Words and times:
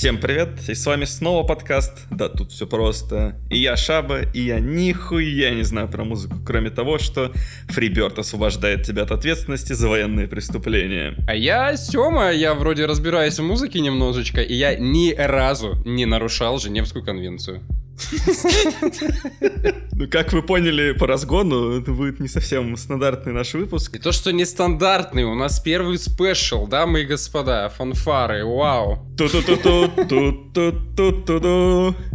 Всем 0.00 0.16
привет, 0.16 0.66
и 0.66 0.74
с 0.74 0.86
вами 0.86 1.04
снова 1.04 1.46
подкаст 1.46 2.06
«Да 2.10 2.30
тут 2.30 2.52
все 2.52 2.66
просто». 2.66 3.36
И 3.50 3.58
я 3.58 3.76
Шаба, 3.76 4.22
и 4.32 4.40
я 4.40 4.58
нихуя 4.58 5.50
не 5.50 5.62
знаю 5.62 5.90
про 5.90 6.04
музыку, 6.04 6.36
кроме 6.42 6.70
того, 6.70 6.98
что 6.98 7.32
Фриберт 7.68 8.18
освобождает 8.18 8.82
тебя 8.82 9.02
от 9.02 9.10
ответственности 9.10 9.74
за 9.74 9.90
военные 9.90 10.26
преступления. 10.26 11.16
А 11.28 11.34
я 11.34 11.76
Сёма, 11.76 12.30
я 12.30 12.54
вроде 12.54 12.86
разбираюсь 12.86 13.38
в 13.38 13.42
музыке 13.42 13.80
немножечко, 13.80 14.40
и 14.40 14.54
я 14.54 14.74
ни 14.74 15.12
разу 15.12 15.76
не 15.84 16.06
нарушал 16.06 16.58
Женевскую 16.58 17.04
конвенцию. 17.04 17.60
Ну, 20.00 20.08
как 20.08 20.32
вы 20.32 20.42
поняли 20.42 20.92
по 20.92 21.06
разгону, 21.06 21.78
это 21.78 21.92
будет 21.92 22.20
не 22.20 22.28
совсем 22.28 22.74
стандартный 22.78 23.34
наш 23.34 23.52
выпуск. 23.52 23.96
И 23.96 23.98
то, 23.98 24.12
что 24.12 24.32
не 24.32 24.46
стандартный, 24.46 25.24
у 25.24 25.34
нас 25.34 25.60
первый 25.60 25.98
спешл, 25.98 26.66
дамы 26.66 27.02
и 27.02 27.04
господа, 27.04 27.68
фанфары, 27.68 28.46
вау. 28.46 29.06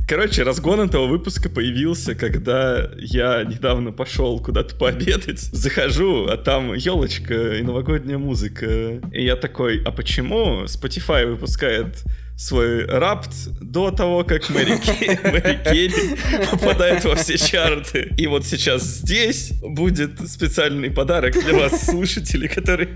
Короче, 0.07 0.41
разгон 0.41 0.81
этого 0.81 1.05
выпуска 1.05 1.49
появился, 1.49 2.15
когда 2.15 2.89
я 2.97 3.43
недавно 3.43 3.91
пошел 3.91 4.39
куда-то 4.39 4.75
пообедать. 4.75 5.39
Захожу, 5.39 6.25
а 6.25 6.37
там 6.37 6.73
елочка 6.73 7.55
и 7.55 7.61
новогодняя 7.61 8.17
музыка. 8.17 8.99
И 9.11 9.23
я 9.23 9.35
такой, 9.35 9.83
а 9.83 9.91
почему 9.91 10.63
Spotify 10.63 11.27
выпускает 11.27 12.03
свой 12.37 12.85
рапт 12.85 13.31
до 13.61 13.91
того, 13.91 14.23
как 14.23 14.49
Мэри, 14.49 14.77
Ке- 14.77 15.19
Мэри 15.31 15.59
Керри 15.63 16.17
попадает 16.51 17.03
во 17.05 17.15
все 17.15 17.37
чарты. 17.37 18.13
И 18.17 18.27
вот 18.27 18.45
сейчас 18.45 18.83
здесь 18.83 19.53
будет 19.61 20.29
специальный 20.29 20.91
подарок 20.91 21.33
для 21.33 21.53
вас, 21.53 21.85
слушатели, 21.85 22.47
который 22.47 22.89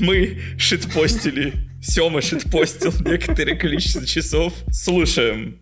мы 0.00 0.38
шитпостили. 0.58 1.54
Сёма 1.82 2.20
шитпостил 2.22 2.92
некоторое 3.04 3.56
количество 3.56 4.06
часов. 4.06 4.52
Слушаем. 4.70 5.58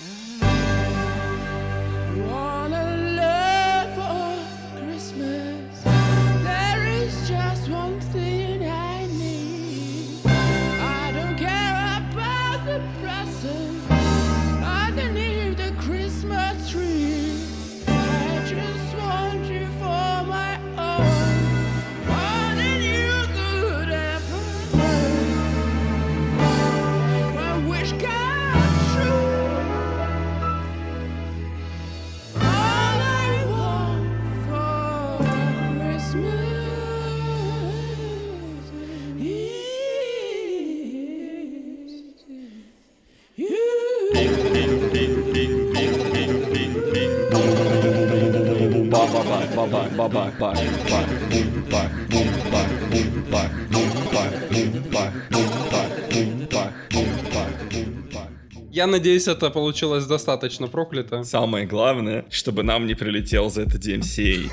Wanna 0.00 0.47
Бабак, 49.58 49.90
бабак, 49.96 50.38
бак, 50.38 50.54
бак, 50.88 51.08
бум, 51.32 51.64
бак, 51.68 51.90
бум, 52.08 52.28
бак, 52.52 52.68
бум, 52.90 53.24
бак, 53.32 53.50
бум, 53.72 53.90
бак, 54.12 54.30
бум, 54.52 54.70
бак, 54.92 55.12
бум, 55.32 55.50
бак, 55.72 55.90
бум, 56.12 56.46
бак, 56.52 56.72
бум, 56.92 57.08
бак, 57.34 57.72
бум, 57.72 58.08
бак. 58.14 58.28
Я 58.70 58.86
надеюсь, 58.86 59.26
это 59.26 59.50
получилось 59.50 60.06
достаточно 60.06 60.68
проклято. 60.68 61.24
Самое 61.24 61.66
главное, 61.66 62.24
чтобы 62.30 62.62
нам 62.62 62.86
не 62.86 62.94
прилетел 62.94 63.50
за 63.50 63.62
это 63.62 63.78
DMCA. 63.78 64.48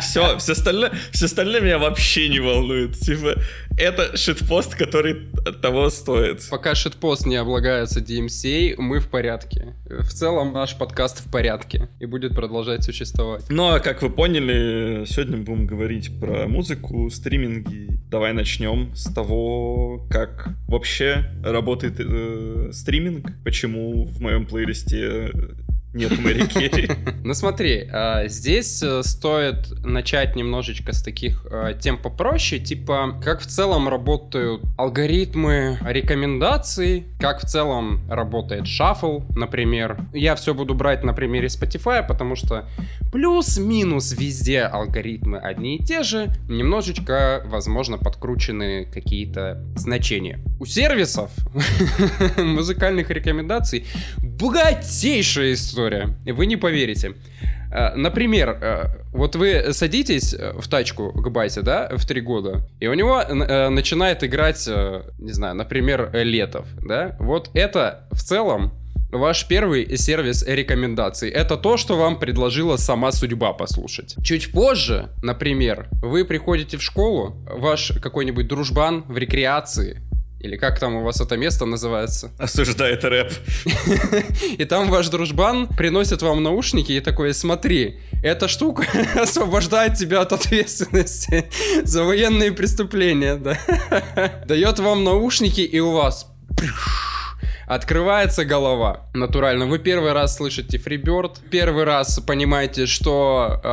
Все, 0.00 0.36
все 0.38 0.52
остальное, 0.52 0.90
все 1.12 1.26
остальное 1.26 1.60
меня 1.60 1.78
вообще 1.78 2.28
не 2.28 2.40
волнует. 2.40 2.98
Типа, 2.98 3.36
это 3.76 4.16
шитпост, 4.16 4.74
который 4.74 5.30
от 5.46 5.60
того 5.60 5.90
стоит. 5.90 6.46
Пока 6.50 6.74
шитпост 6.74 7.26
не 7.26 7.36
облагается 7.36 8.00
DMCA, 8.00 8.74
мы 8.78 9.00
в 9.00 9.08
порядке. 9.08 9.74
В 9.86 10.08
целом 10.08 10.52
наш 10.52 10.76
подкаст 10.76 11.26
в 11.26 11.30
порядке 11.30 11.88
и 11.98 12.06
будет 12.06 12.34
продолжать 12.34 12.84
существовать. 12.84 13.44
Ну, 13.48 13.68
а 13.68 13.80
как 13.80 14.02
вы 14.02 14.10
поняли, 14.10 15.04
сегодня 15.06 15.38
будем 15.38 15.66
говорить 15.66 16.18
про 16.20 16.46
музыку, 16.46 17.08
стриминги. 17.10 17.98
Давай 18.10 18.32
начнем 18.32 18.94
с 18.94 19.12
того, 19.12 20.06
как 20.10 20.48
вообще 20.66 21.30
работает 21.44 21.94
э, 21.98 22.70
стриминг, 22.72 23.32
почему 23.44 24.04
в 24.04 24.20
моем 24.20 24.46
плейлисте 24.46 25.30
нет 25.92 26.18
Мэри 26.18 26.46
Керри. 26.46 26.88
Ну 27.24 27.34
смотри, 27.34 27.88
а, 27.92 28.28
здесь 28.28 28.82
э, 28.82 29.02
стоит 29.02 29.70
начать 29.84 30.36
немножечко 30.36 30.92
с 30.92 31.02
таких 31.02 31.46
э, 31.50 31.74
тем 31.80 31.98
попроще, 31.98 32.62
типа 32.62 33.20
как 33.22 33.40
в 33.40 33.46
целом 33.46 33.88
работают 33.88 34.62
алгоритмы 34.78 35.78
рекомендаций, 35.82 37.04
как 37.18 37.42
в 37.42 37.46
целом 37.46 38.00
работает 38.08 38.66
шаффл, 38.66 39.20
например. 39.36 39.98
Я 40.12 40.34
все 40.34 40.54
буду 40.54 40.74
брать 40.74 41.04
на 41.04 41.12
примере 41.12 41.48
Spotify, 41.48 42.06
потому 42.06 42.36
что 42.36 42.68
плюс-минус 43.12 44.12
везде 44.12 44.62
алгоритмы 44.62 45.38
одни 45.38 45.76
и 45.76 45.84
те 45.84 46.02
же, 46.02 46.34
немножечко, 46.48 47.42
возможно, 47.46 47.98
подкручены 47.98 48.86
какие-то 48.86 49.62
значения. 49.76 50.40
У 50.58 50.66
сервисов 50.66 51.30
музыкальных 52.38 53.10
рекомендаций 53.10 53.86
богатейшая 54.18 55.52
история. 55.54 55.79
Вы 56.26 56.46
не 56.46 56.56
поверите. 56.56 57.14
Э, 57.72 57.94
Например, 57.94 58.58
э, 58.60 58.84
вот 59.12 59.36
вы 59.36 59.72
садитесь 59.72 60.34
э, 60.34 60.52
в 60.58 60.68
тачку 60.68 61.12
к 61.12 61.30
бате, 61.30 61.62
да, 61.62 61.88
в 61.96 62.06
три 62.06 62.20
года, 62.20 62.66
и 62.80 62.88
у 62.88 62.94
него 62.94 63.22
начинает 63.24 64.24
играть, 64.24 64.68
не 65.18 65.32
знаю, 65.32 65.54
например, 65.54 66.10
Летов, 66.12 66.66
да? 66.80 67.16
Вот 67.18 67.50
это 67.54 68.08
в 68.10 68.20
целом 68.20 68.72
Ваш 69.12 69.48
первый 69.48 69.96
сервис 69.96 70.44
рекомендаций— 70.46 71.30
это 71.30 71.56
то, 71.56 71.76
что 71.76 71.96
вам 71.96 72.16
предложила 72.16 72.76
сама 72.76 73.10
судьба 73.10 73.52
послушать. 73.52 74.14
Чуть 74.22 74.52
позже, 74.52 75.08
например, 75.20 75.88
вы 76.00 76.24
приходите 76.24 76.76
в 76.76 76.82
школу, 76.82 77.34
ваш 77.44 77.90
какой-нибудь 78.00 78.46
дружбан 78.46 79.02
в 79.08 79.18
рекреации, 79.18 80.00
или 80.40 80.56
как 80.56 80.78
там 80.80 80.96
у 80.96 81.02
вас 81.02 81.20
это 81.20 81.36
место 81.36 81.66
называется, 81.66 82.30
Осуждает 82.38 83.04
рэп. 83.04 83.32
и 84.58 84.64
там 84.64 84.90
ваш 84.90 85.08
дружбан 85.08 85.66
приносит 85.68 86.22
вам 86.22 86.42
наушники 86.42 86.92
и 86.92 87.00
такой, 87.00 87.34
смотри, 87.34 87.98
эта 88.22 88.48
штука 88.48 88.84
освобождает 89.20 89.94
тебя 89.94 90.20
от 90.22 90.32
ответственности 90.32 91.44
за 91.84 92.04
военные 92.04 92.52
преступления, 92.52 93.36
да. 93.36 93.58
Дает 94.46 94.78
вам 94.78 95.04
наушники, 95.04 95.60
и 95.60 95.78
у 95.80 95.92
вас 95.92 96.26
открывается 97.70 98.44
голова. 98.44 99.06
Натурально. 99.14 99.66
Вы 99.66 99.78
первый 99.78 100.12
раз 100.12 100.36
слышите 100.36 100.76
Freebird, 100.76 101.36
первый 101.50 101.84
раз 101.84 102.18
понимаете, 102.18 102.86
что 102.86 103.60
э, 103.62 103.68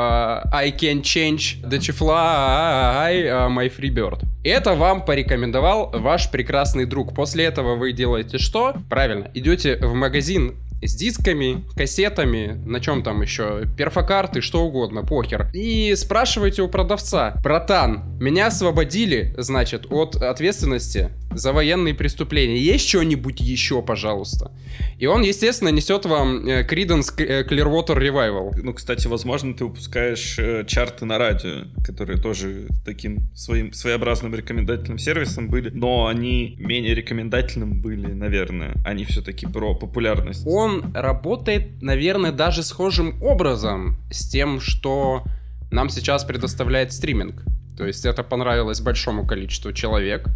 I 0.54 0.72
can 0.72 1.02
change 1.02 1.68
the 1.68 1.80
чифла 1.80 3.04
I, 3.06 3.24
uh, 3.24 3.50
my 3.50 3.76
Freebird. 3.76 4.20
Это 4.44 4.76
вам 4.76 5.04
порекомендовал 5.04 5.90
ваш 5.94 6.30
прекрасный 6.30 6.86
друг. 6.86 7.16
После 7.16 7.46
этого 7.46 7.76
вы 7.76 7.92
делаете 7.92 8.38
что? 8.38 8.76
Правильно, 8.88 9.32
идете 9.34 9.78
в 9.78 9.96
магазин 9.96 10.56
с 10.82 10.96
дисками, 10.96 11.66
кассетами, 11.76 12.62
на 12.66 12.80
чем 12.80 13.04
там 13.04 13.22
еще, 13.22 13.68
перфокарты, 13.78 14.42
что 14.42 14.64
угодно, 14.64 15.04
похер. 15.04 15.50
И 15.54 15.96
спрашиваете 15.96 16.62
у 16.62 16.68
продавца, 16.68 17.40
братан, 17.44 18.18
меня 18.20 18.48
освободили, 18.48 19.34
значит, 19.38 19.88
от 19.90 20.16
ответственности 20.16 21.12
за 21.38 21.54
военные 21.54 21.94
преступления. 21.94 22.58
Есть 22.58 22.88
что-нибудь 22.88 23.40
еще, 23.40 23.82
пожалуйста? 23.82 24.52
И 24.98 25.06
он, 25.06 25.22
естественно, 25.22 25.70
несет 25.70 26.06
вам 26.06 26.48
э, 26.48 26.66
Creedence 26.68 27.14
э, 27.18 27.44
Clearwater 27.44 27.98
Revival. 27.98 28.52
Ну, 28.62 28.74
кстати, 28.74 29.08
возможно, 29.08 29.54
ты 29.54 29.66
упускаешь 29.66 30.38
э, 30.40 30.66
чарты 30.66 31.06
на 31.06 31.18
радио, 31.18 31.66
которые 31.86 32.20
тоже 32.20 32.68
таким 32.86 33.30
своим 33.36 33.74
своеобразным 33.74 34.34
рекомендательным 34.34 34.98
сервисом 34.98 35.50
были, 35.50 35.70
но 35.70 36.08
они 36.08 36.56
менее 36.60 36.96
рекомендательным 36.96 37.82
были, 37.82 38.08
наверное. 38.08 38.74
Они 38.86 39.06
все-таки 39.06 39.46
про 39.46 39.76
популярность. 39.76 40.44
Он 40.46 40.67
работает, 40.94 41.82
наверное, 41.82 42.32
даже 42.32 42.64
схожим 42.64 43.22
образом 43.22 43.98
с 44.12 44.28
тем, 44.30 44.60
что 44.60 45.24
нам 45.72 45.90
сейчас 45.90 46.24
предоставляет 46.24 46.94
стриминг. 46.94 47.44
То 47.78 47.86
есть 47.86 48.06
это 48.06 48.24
понравилось 48.24 48.82
большому 48.82 49.26
количеству 49.26 49.74
человек. 49.74 50.28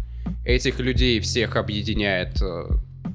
Этих 0.44 0.78
людей 0.78 1.20
всех 1.20 1.56
объединяет 1.56 2.40
э, 2.40 2.68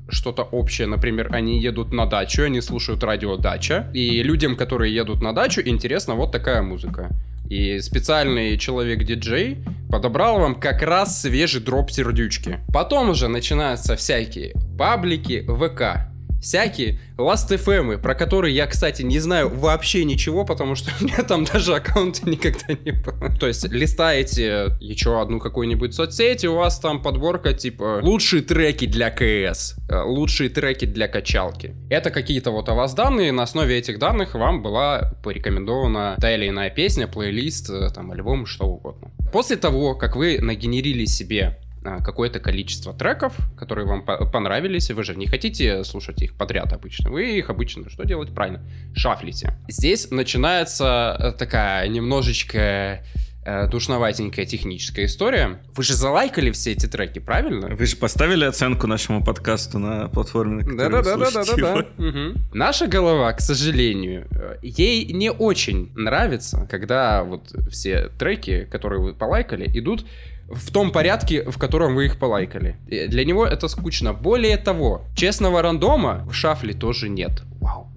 что-то 0.10 0.44
общее. 0.44 0.88
Например, 0.88 1.30
они 1.32 1.62
едут 1.62 1.94
на 1.94 2.06
дачу, 2.06 2.44
они 2.44 2.62
слушают 2.62 3.04
радио 3.04 3.38
«Дача». 3.38 3.90
И 3.94 4.24
людям, 4.24 4.56
которые 4.56 4.94
едут 4.94 5.22
на 5.22 5.34
дачу, 5.34 5.62
интересна 5.64 6.16
вот 6.16 6.32
такая 6.32 6.62
музыка. 6.62 7.10
И 7.50 7.80
специальный 7.80 8.58
человек-диджей 8.58 9.60
подобрал 9.90 10.40
вам 10.40 10.56
как 10.56 10.82
раз 10.82 11.22
свежий 11.22 11.62
дроп 11.62 11.92
сердючки. 11.92 12.60
Потом 12.74 13.10
уже 13.10 13.30
начинаются 13.30 13.96
всякие 13.96 14.54
паблики 14.78 15.46
ВК, 15.48 16.12
всякие 16.42 17.00
Last 17.18 17.50
FM, 17.50 17.98
про 17.98 18.16
которые 18.16 18.56
я, 18.56 18.68
кстати, 18.68 19.02
не 19.02 19.20
знаю 19.20 19.50
вообще 19.50 20.04
ничего, 20.06 20.46
потому 20.46 20.76
что 20.76 20.92
у 21.00 21.04
меня 21.04 21.24
там 21.24 21.46
даже 21.46 21.76
аккаунта 21.76 22.30
никогда 22.30 22.74
не 22.86 22.92
было. 22.92 23.36
То 23.40 23.48
есть 23.48 23.68
листаете 23.72 24.78
еще 24.80 25.22
одну 25.22 25.40
какую-нибудь 25.40 25.94
соцсеть, 25.94 26.46
у 26.46 26.56
вас 26.56 26.80
там 26.80 27.02
подборка 27.02 27.54
типа 27.54 28.00
лучшие 28.04 28.44
треки 28.44 28.86
для 28.86 29.10
КС, 29.10 29.76
э, 29.90 30.02
лучшие 30.02 30.50
треки 30.50 30.86
для 30.86 31.08
качалки. 31.08 31.74
Это 31.90 32.12
какие-то 32.12 32.52
вот 32.52 32.70
о 32.70 32.76
вас 32.76 32.94
данные, 32.94 33.32
на 33.32 33.44
основе 33.44 33.78
этих 33.78 34.00
данных 34.00 34.36
вам 34.36 34.62
была 34.62 35.14
порекомендована 35.24 36.18
та 36.20 36.36
или 36.36 36.50
иная 36.50 36.70
песня, 36.70 37.08
плейлист, 37.08 37.70
э, 37.70 37.90
там, 37.94 38.12
альбом, 38.12 38.46
что 38.46 38.66
угодно. 38.66 39.12
После 39.32 39.58
того, 39.58 39.96
как 39.96 40.16
вы 40.16 40.40
нагенерили 40.40 41.06
себе 41.06 41.58
какое-то 41.82 42.40
количество 42.40 42.94
треков, 42.94 43.36
которые 43.58 43.88
вам 43.88 44.04
по- 44.04 44.26
понравились, 44.26 44.92
вы 44.92 45.04
же 45.04 45.16
не 45.16 45.28
хотите 45.28 45.84
слушать 45.84 46.22
их 46.22 46.34
подряд 46.36 46.74
обычно. 46.74 47.10
Вы 47.10 47.38
их 47.38 47.50
обычно 47.50 47.90
что 47.90 48.04
делать? 48.04 48.34
Правильно, 48.34 48.62
шафлите. 48.96 49.58
Здесь 49.68 50.12
начинается 50.12 51.16
э, 51.20 51.32
такая 51.34 51.88
немножечко 51.88 53.04
э, 53.46 53.68
душноватенькая 53.70 54.46
техническая 54.46 55.06
история. 55.06 55.62
Вы 55.74 55.84
же 55.84 55.94
залайкали 55.94 56.52
все 56.52 56.74
эти 56.74 56.86
треки, 56.86 57.20
правильно? 57.20 57.68
Вы 57.76 57.86
же 57.86 57.96
поставили 57.96 58.44
оценку 58.44 58.88
нашему 58.88 59.24
подкасту 59.24 59.80
на 59.80 60.10
платформе, 60.10 60.64
на 60.64 60.76
которой 60.76 61.04
вы 61.04 61.26
слушаете 61.32 61.62
его? 61.62 61.84
да 61.98 62.42
Наша 62.54 62.88
голова, 62.88 63.32
к 63.34 63.40
сожалению, 63.42 64.28
э, 64.32 64.58
ей 64.62 65.12
не 65.14 65.32
очень 65.32 65.92
нравится, 65.96 66.68
когда 66.70 67.24
вот 67.24 67.54
все 67.72 68.10
треки, 68.10 68.66
которые 68.66 69.02
вы 69.02 69.14
полайкали, 69.14 69.66
идут 69.78 70.06
в 70.50 70.72
том 70.72 70.92
порядке, 70.92 71.44
в 71.44 71.58
котором 71.58 71.96
вы 71.96 72.06
их 72.06 72.18
полайкали. 72.18 72.78
И 72.88 73.08
Для 73.08 73.26
него 73.26 73.46
это 73.46 73.68
скучно. 73.68 74.14
Более 74.14 74.58
того, 74.58 75.02
честного 75.16 75.62
рандома 75.62 76.26
в 76.30 76.34
шафле 76.34 76.74
тоже 76.74 77.10
нет. 77.10 77.44
Вау. 77.60 77.88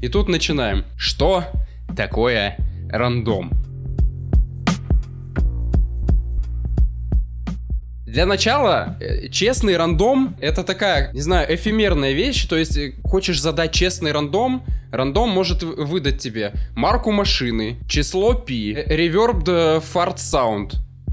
И 0.00 0.08
тут 0.08 0.28
начинаем. 0.28 0.84
Что 0.96 1.44
такое 1.96 2.56
рандом? 2.90 3.50
Для 8.06 8.26
начала, 8.26 8.96
э, 8.98 9.28
честный 9.28 9.76
рандом 9.76 10.36
это 10.40 10.64
такая, 10.64 11.12
не 11.12 11.20
знаю, 11.20 11.54
эфемерная 11.54 12.12
вещь. 12.12 12.46
То 12.46 12.56
есть, 12.56 12.76
э, 12.76 12.94
хочешь 13.04 13.40
задать 13.40 13.70
честный 13.72 14.10
рандом, 14.10 14.64
рандом 14.90 15.30
может 15.30 15.62
выдать 15.62 16.18
тебе 16.18 16.52
марку 16.74 17.12
машины, 17.12 17.76
число 17.88 18.34
пи, 18.34 18.72
э, 18.72 19.80
fart 19.80 20.16
sound, 20.16 20.72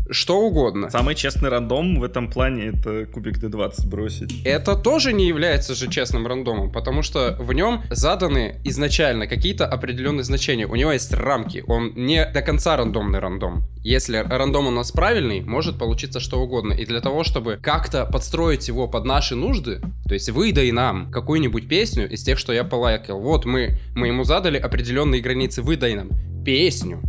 что 0.09 0.39
угодно. 0.42 0.89
Самый 0.89 1.15
честный 1.15 1.50
рандом 1.50 2.00
в 2.00 2.04
этом 2.04 2.30
плане 2.30 2.68
это 2.68 3.06
кубик 3.06 3.38
D20 3.38 3.88
бросить. 3.88 4.42
Это 4.45 4.75
тоже 4.75 5.13
не 5.13 5.27
является 5.27 5.75
же 5.75 5.89
честным 5.89 6.27
рандомом, 6.27 6.71
потому 6.71 7.01
что 7.01 7.36
в 7.39 7.54
нем 7.54 7.83
заданы 7.89 8.59
изначально 8.63 9.27
какие-то 9.27 9.65
определенные 9.65 10.24
значения. 10.24 10.68
У 10.68 10.75
него 10.75 10.92
есть 10.92 11.13
рамки, 11.13 11.63
он 11.68 11.94
не 11.95 12.25
до 12.25 12.42
конца 12.42 12.77
рандомный 12.77 13.19
рандом. 13.19 13.65
Если 13.83 14.18
рандом 14.18 14.68
у 14.68 14.71
нас 14.71 14.92
правильный, 14.92 15.42
может 15.42 15.77
получиться 15.77 16.19
что 16.19 16.42
угодно. 16.42 16.74
И 16.74 16.86
для 16.86 17.00
того, 17.00 17.24
чтобы 17.24 17.57
как-то 17.62 18.06
подстроить 18.06 18.68
его 18.68 18.88
под 18.88 19.06
наши 19.06 19.36
нужды, 19.36 19.81
то 20.07 20.13
есть 20.13 20.30
выдай 20.30 20.71
нам 20.71 21.12
какую-нибудь 21.12 21.68
песню 21.68 22.10
из 22.10 22.24
тех, 22.24 22.38
что 22.38 22.53
я 22.53 22.63
полайкал. 22.63 23.19
Вот 23.19 23.45
мы, 23.45 23.80
мы 23.95 24.07
ему 24.07 24.24
задали 24.24 24.57
определенные 24.57 25.21
границы, 25.21 25.62
выдай 25.62 25.95
нам 25.95 26.10
песню 26.44 27.01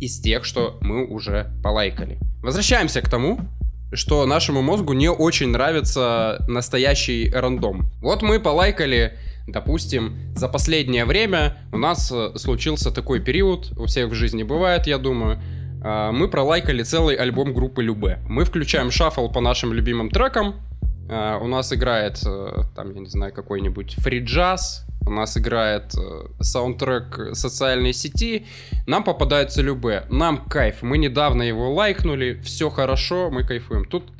из 0.00 0.20
тех, 0.20 0.44
что 0.44 0.78
мы 0.80 1.06
уже 1.06 1.52
полайкали. 1.62 2.18
Возвращаемся 2.46 3.02
к 3.02 3.08
тому, 3.08 3.40
что 3.92 4.24
нашему 4.24 4.62
мозгу 4.62 4.92
не 4.92 5.10
очень 5.10 5.48
нравится 5.48 6.44
настоящий 6.46 7.28
рандом. 7.28 7.90
Вот 8.00 8.22
мы 8.22 8.38
полайкали, 8.38 9.18
допустим, 9.48 10.16
за 10.36 10.46
последнее 10.46 11.06
время 11.06 11.56
у 11.72 11.76
нас 11.78 12.12
э, 12.12 12.30
случился 12.36 12.92
такой 12.92 13.18
период, 13.18 13.72
у 13.76 13.86
всех 13.86 14.10
в 14.10 14.14
жизни 14.14 14.44
бывает, 14.44 14.86
я 14.86 14.98
думаю, 14.98 15.40
а, 15.82 16.12
мы 16.12 16.28
пролайкали 16.28 16.84
целый 16.84 17.16
альбом 17.16 17.52
группы 17.52 17.82
Любе. 17.82 18.20
Мы 18.28 18.44
включаем 18.44 18.92
шаффл 18.92 19.28
по 19.28 19.40
нашим 19.40 19.72
любимым 19.72 20.08
трекам, 20.08 20.54
а, 21.10 21.38
у 21.38 21.48
нас 21.48 21.72
играет, 21.72 22.20
э, 22.24 22.62
там, 22.76 22.94
я 22.94 23.00
не 23.00 23.08
знаю, 23.08 23.32
какой-нибудь 23.32 23.96
фри-джаз, 23.98 24.86
у 25.06 25.10
нас 25.10 25.36
играет 25.36 25.94
э, 25.96 26.26
саундтрек 26.40 27.30
социальной 27.32 27.92
сети, 27.92 28.46
нам 28.86 29.04
попадается 29.04 29.62
любе, 29.62 30.04
нам 30.10 30.44
кайф, 30.44 30.82
мы 30.82 30.98
недавно 30.98 31.42
его 31.42 31.72
лайкнули, 31.72 32.40
все 32.44 32.70
хорошо, 32.70 33.30
мы 33.30 33.44
кайфуем. 33.44 33.84
Тут 33.84 34.10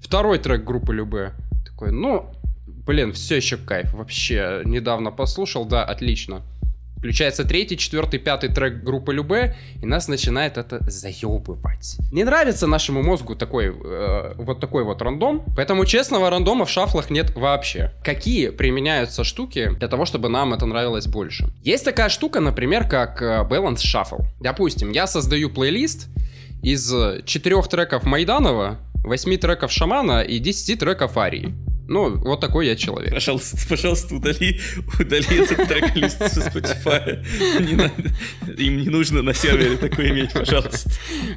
второй 0.00 0.38
трек 0.38 0.64
группы 0.64 0.94
любе, 0.94 1.34
такой, 1.64 1.92
ну, 1.92 2.32
блин, 2.66 3.12
все 3.12 3.36
еще 3.36 3.56
кайф, 3.56 3.92
вообще, 3.92 4.62
недавно 4.64 5.10
послушал, 5.10 5.66
да, 5.66 5.84
отлично. 5.84 6.42
Включается 7.00 7.44
третий, 7.44 7.78
четвертый, 7.78 8.20
пятый 8.20 8.50
трек 8.50 8.84
группы 8.84 9.14
Любе, 9.14 9.56
и 9.82 9.86
нас 9.86 10.06
начинает 10.06 10.58
это 10.58 10.80
заебывать. 10.82 11.96
Не 12.12 12.24
нравится 12.24 12.66
нашему 12.66 13.02
мозгу 13.02 13.34
такой, 13.34 13.68
э, 13.68 14.34
вот 14.36 14.60
такой 14.60 14.84
вот 14.84 15.00
рандом, 15.00 15.42
поэтому 15.56 15.86
честного 15.86 16.28
рандома 16.28 16.66
в 16.66 16.70
шафлах 16.70 17.08
нет 17.08 17.34
вообще. 17.34 17.92
Какие 18.04 18.50
применяются 18.50 19.24
штуки 19.24 19.70
для 19.78 19.88
того, 19.88 20.04
чтобы 20.04 20.28
нам 20.28 20.52
это 20.52 20.66
нравилось 20.66 21.06
больше? 21.06 21.46
Есть 21.62 21.86
такая 21.86 22.10
штука, 22.10 22.40
например, 22.40 22.86
как 22.86 23.22
э, 23.22 23.46
Balance 23.48 23.78
Shuffle. 23.78 24.26
Допустим, 24.38 24.92
я 24.92 25.06
создаю 25.06 25.48
плейлист 25.48 26.08
из 26.62 26.92
четырех 27.24 27.66
треков 27.68 28.04
Майданова, 28.04 28.76
8 29.04 29.38
треков 29.38 29.72
Шамана 29.72 30.20
и 30.20 30.38
10 30.38 30.78
треков 30.78 31.16
Арии. 31.16 31.54
Ну, 31.92 32.16
вот 32.18 32.40
такой 32.40 32.68
я 32.68 32.76
человек. 32.76 33.12
Пожалуйста, 33.12 33.56
пожалуйста, 33.68 34.14
удали, 34.14 34.60
удали 35.00 35.42
этот 35.42 35.66
трек-лист 35.68 36.18
со 36.32 36.40
Spotify. 36.40 37.18
Не 37.60 37.74
надо- 37.74 38.62
им 38.62 38.78
не 38.78 38.88
нужно 38.88 39.22
на 39.22 39.34
сервере 39.34 39.76
такое 39.76 40.10
иметь, 40.10 40.32
пожалуйста. 40.32 40.88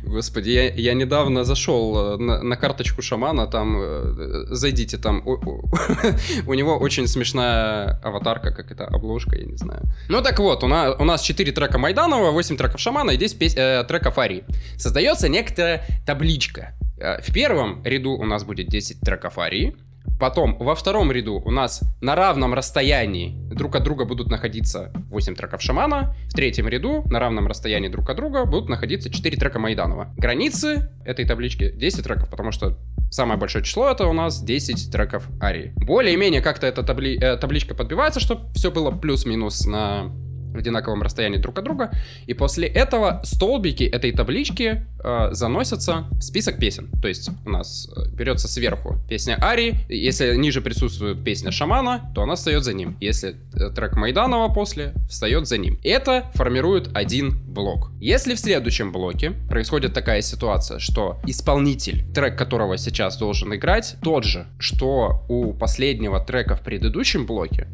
Господи, 0.04 0.52
я, 0.52 0.70
я 0.70 0.94
недавно 0.94 1.44
зашел 1.44 1.98
э, 1.98 2.18
на, 2.18 2.44
на 2.44 2.56
карточку 2.56 3.02
шамана, 3.02 3.48
там, 3.48 3.78
э, 3.82 4.46
зайдите, 4.52 4.98
там, 5.00 5.24
у, 5.26 5.32
у- 5.34 5.70
у 6.48 6.54
него 6.54 6.78
очень 6.78 7.08
смешная 7.08 8.00
аватарка, 8.04 8.52
как 8.52 8.72
это, 8.72 8.86
обложка, 8.86 9.36
я 9.36 9.46
не 9.46 9.58
знаю. 9.58 9.82
Ну 10.08 10.22
так 10.22 10.38
вот, 10.40 10.64
у 10.64 10.68
нас, 10.68 10.96
у 11.00 11.04
нас 11.04 11.24
4 11.24 11.52
трека 11.52 11.80
Майданова, 11.80 12.30
8 12.30 12.58
треков 12.58 12.80
шамана 12.80 13.10
и 13.12 13.18
10 13.18 13.40
пес- 13.40 13.58
э, 13.58 13.84
треков 13.88 14.20
Арии. 14.20 14.44
Создается 14.78 15.30
некоторая 15.30 15.84
табличка. 16.06 16.74
Э, 17.00 17.22
В 17.24 17.34
первом 17.34 17.84
ряду 17.84 18.12
у 18.12 18.26
нас 18.26 18.44
будет 18.44 18.68
10 18.68 19.00
треков 19.02 19.40
Арии, 19.40 19.76
Потом, 20.20 20.58
во 20.58 20.76
втором 20.76 21.12
ряду 21.12 21.42
у 21.44 21.52
нас 21.52 21.82
на 22.02 22.16
равном 22.16 22.54
расстоянии 22.54 23.38
друг 23.54 23.76
от 23.76 23.84
друга 23.84 24.06
будут 24.06 24.30
находиться 24.30 24.92
8 25.10 25.36
треков 25.36 25.62
Шамана. 25.62 26.16
В 26.30 26.34
третьем 26.34 26.68
ряду 26.68 27.04
на 27.10 27.20
равном 27.20 27.48
расстоянии 27.48 27.90
друг 27.90 28.10
от 28.10 28.18
друга 28.18 28.46
будут 28.46 28.70
находиться 28.70 29.10
4 29.10 29.38
трека 29.38 29.60
Майданова. 29.60 30.14
Границы 30.18 30.90
этой 31.06 31.26
таблички 31.26 31.72
10 31.72 32.04
треков, 32.04 32.30
потому 32.30 32.52
что 32.52 32.78
самое 33.12 33.40
большое 33.40 33.64
число 33.64 33.90
это 33.90 34.08
у 34.08 34.14
нас 34.14 34.42
10 34.42 34.92
треков 34.92 35.28
Арии. 35.42 35.74
Более-менее 35.76 36.42
как-то 36.42 36.68
эта 36.68 36.82
табли- 36.82 37.20
э, 37.20 37.38
табличка 37.38 37.76
подбивается, 37.76 38.20
чтобы 38.20 38.52
все 38.54 38.72
было 38.72 38.92
плюс-минус 38.92 39.66
на 39.66 40.12
одинаковом 40.58 41.02
расстоянии 41.02 41.38
друг 41.38 41.58
от 41.58 41.64
друга. 41.64 41.92
И 42.26 42.34
после 42.34 42.68
этого 42.68 43.22
столбики 43.24 43.84
этой 43.84 44.12
таблички 44.12 44.86
э, 45.04 45.30
заносятся 45.32 46.06
в 46.12 46.22
список 46.22 46.58
песен. 46.58 46.90
То 47.02 47.08
есть 47.08 47.30
у 47.46 47.50
нас 47.50 47.90
э, 47.96 48.10
берется 48.14 48.48
сверху 48.48 48.98
песня 49.10 49.38
Арии. 49.42 49.78
Если 49.90 50.36
ниже 50.36 50.62
присутствует 50.62 51.24
песня 51.24 51.52
Шамана, 51.52 52.12
то 52.16 52.24
она 52.24 52.36
встает 52.36 52.64
за 52.64 52.74
ним. 52.74 52.98
Если 53.00 53.36
э, 53.54 53.70
трек 53.72 53.96
Майданова 53.96 54.54
после, 54.54 54.94
встает 55.10 55.48
за 55.48 55.58
ним. 55.58 55.80
Это 55.84 56.32
формирует 56.34 56.90
один 56.94 57.40
блок. 57.54 57.92
Если 58.00 58.36
в 58.36 58.40
следующем 58.40 58.92
блоке 58.92 59.32
происходит 59.50 59.94
такая 59.94 60.22
ситуация, 60.22 60.80
что 60.80 61.20
исполнитель, 61.26 62.04
трек 62.14 62.38
которого 62.38 62.78
сейчас 62.78 63.18
должен 63.18 63.54
играть, 63.56 63.96
тот 64.02 64.24
же, 64.24 64.48
что 64.60 65.26
у 65.30 65.54
последнего 65.54 66.20
трека 66.20 66.56
в 66.56 66.62
предыдущем 66.62 67.26
блоке, 67.26 67.68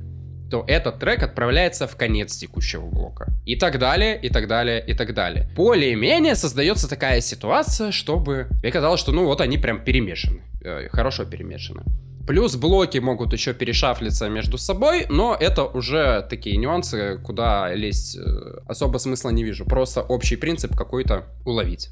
то 0.49 0.63
этот 0.67 0.99
трек 0.99 1.23
отправляется 1.23 1.87
в 1.87 1.95
конец 1.95 2.35
текущего 2.37 2.85
блока. 2.85 3.27
И 3.45 3.55
так 3.55 3.79
далее, 3.79 4.19
и 4.21 4.29
так 4.29 4.47
далее, 4.47 4.83
и 4.85 4.93
так 4.93 5.13
далее. 5.13 5.49
Более-менее 5.55 6.35
создается 6.35 6.89
такая 6.89 7.21
ситуация, 7.21 7.91
чтобы... 7.91 8.47
Мне 8.63 8.71
казалось, 8.71 8.99
что 8.99 9.11
ну 9.11 9.25
вот 9.25 9.41
они 9.41 9.57
прям 9.57 9.83
перемешаны. 9.83 10.41
Э, 10.63 10.89
Хорошо 10.91 11.25
перемешаны. 11.25 11.83
Плюс 12.27 12.55
блоки 12.55 12.99
могут 12.99 13.33
еще 13.33 13.53
перешафлиться 13.53 14.29
между 14.29 14.57
собой, 14.59 15.07
но 15.09 15.35
это 15.39 15.63
уже 15.63 16.27
такие 16.29 16.57
нюансы, 16.57 17.17
куда 17.23 17.73
лезть 17.73 18.17
э, 18.17 18.59
особо 18.67 18.99
смысла 18.99 19.29
не 19.31 19.43
вижу. 19.43 19.65
Просто 19.65 20.01
общий 20.01 20.35
принцип 20.35 20.75
какой-то 20.75 21.25
уловить. 21.45 21.89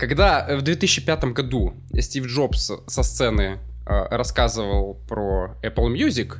Когда 0.00 0.46
э, 0.48 0.56
в 0.56 0.62
2005 0.62 1.24
году 1.24 1.74
Стив 2.00 2.24
Джобс 2.24 2.72
со 2.86 3.02
сцены 3.02 3.58
э, 3.86 4.06
рассказывал 4.10 4.94
про 5.06 5.58
Apple 5.62 5.92
Music 5.92 6.38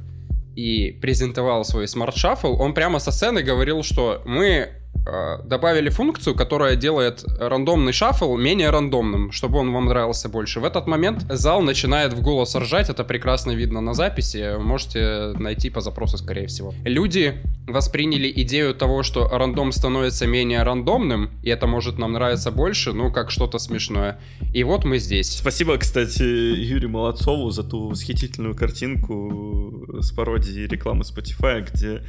и 0.57 0.93
презентовал 0.93 1.65
свой 1.65 1.85
Shuffle, 1.85 2.57
он 2.57 2.73
прямо 2.73 2.99
со 3.01 3.13
сцены 3.13 3.43
говорил, 3.43 3.83
что 3.83 4.23
мы 4.25 4.80
добавили 5.05 5.89
функцию, 5.89 6.35
которая 6.35 6.77
делает 6.77 7.25
рандомный 7.39 7.93
шаффл 7.93 8.37
менее 8.37 8.71
рандомным, 8.71 9.33
чтобы 9.33 9.59
он 9.59 9.73
вам 9.73 9.87
нравился 9.87 10.29
больше. 10.29 10.61
В 10.61 10.65
этот 10.65 10.87
момент 10.87 11.25
зал 11.29 11.63
начинает 11.63 12.13
в 12.13 12.23
голос 12.23 12.55
ржать, 12.55 12.91
это 12.91 13.05
прекрасно 13.05 13.53
видно 13.53 13.81
на 13.81 13.95
записи, 13.95 14.57
можете 14.59 15.33
найти 15.39 15.71
по 15.71 15.81
запросу, 15.81 16.19
скорее 16.19 16.47
всего. 16.47 16.75
Люди 16.85 17.41
восприняли 17.67 18.33
идею 18.43 18.75
того, 18.75 19.03
что 19.03 19.29
рандом 19.29 19.73
становится 19.73 20.27
менее 20.27 20.63
рандомным, 20.63 21.31
и 21.43 21.51
это 21.51 21.67
может 21.67 21.99
нам 21.99 22.13
нравиться 22.13 22.51
больше, 22.51 22.93
ну, 22.93 23.13
как 23.13 23.31
что-то 23.31 23.59
смешное. 23.59 24.19
И 24.53 24.65
вот 24.65 24.85
мы 24.85 24.99
здесь. 24.99 25.31
Спасибо, 25.31 25.77
кстати, 25.79 26.23
Юрию 26.23 26.91
Молодцову 26.91 27.51
за 27.51 27.63
ту 27.63 27.89
восхитительную 27.89 28.55
картинку 28.55 29.87
с 30.01 30.13
пародией 30.13 30.67
рекламы 30.67 31.03
Spotify, 31.03 31.67
где 31.71 31.89
э, 31.89 32.03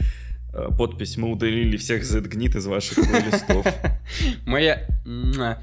подпись 0.78 1.18
«Мы 1.18 1.32
удалили 1.32 1.78
всех 1.78 2.04
Z-гнит 2.04 2.56
из 2.56 2.66
ваших 2.66 2.96
плейлистов». 3.08 3.66
Моя 4.46 4.88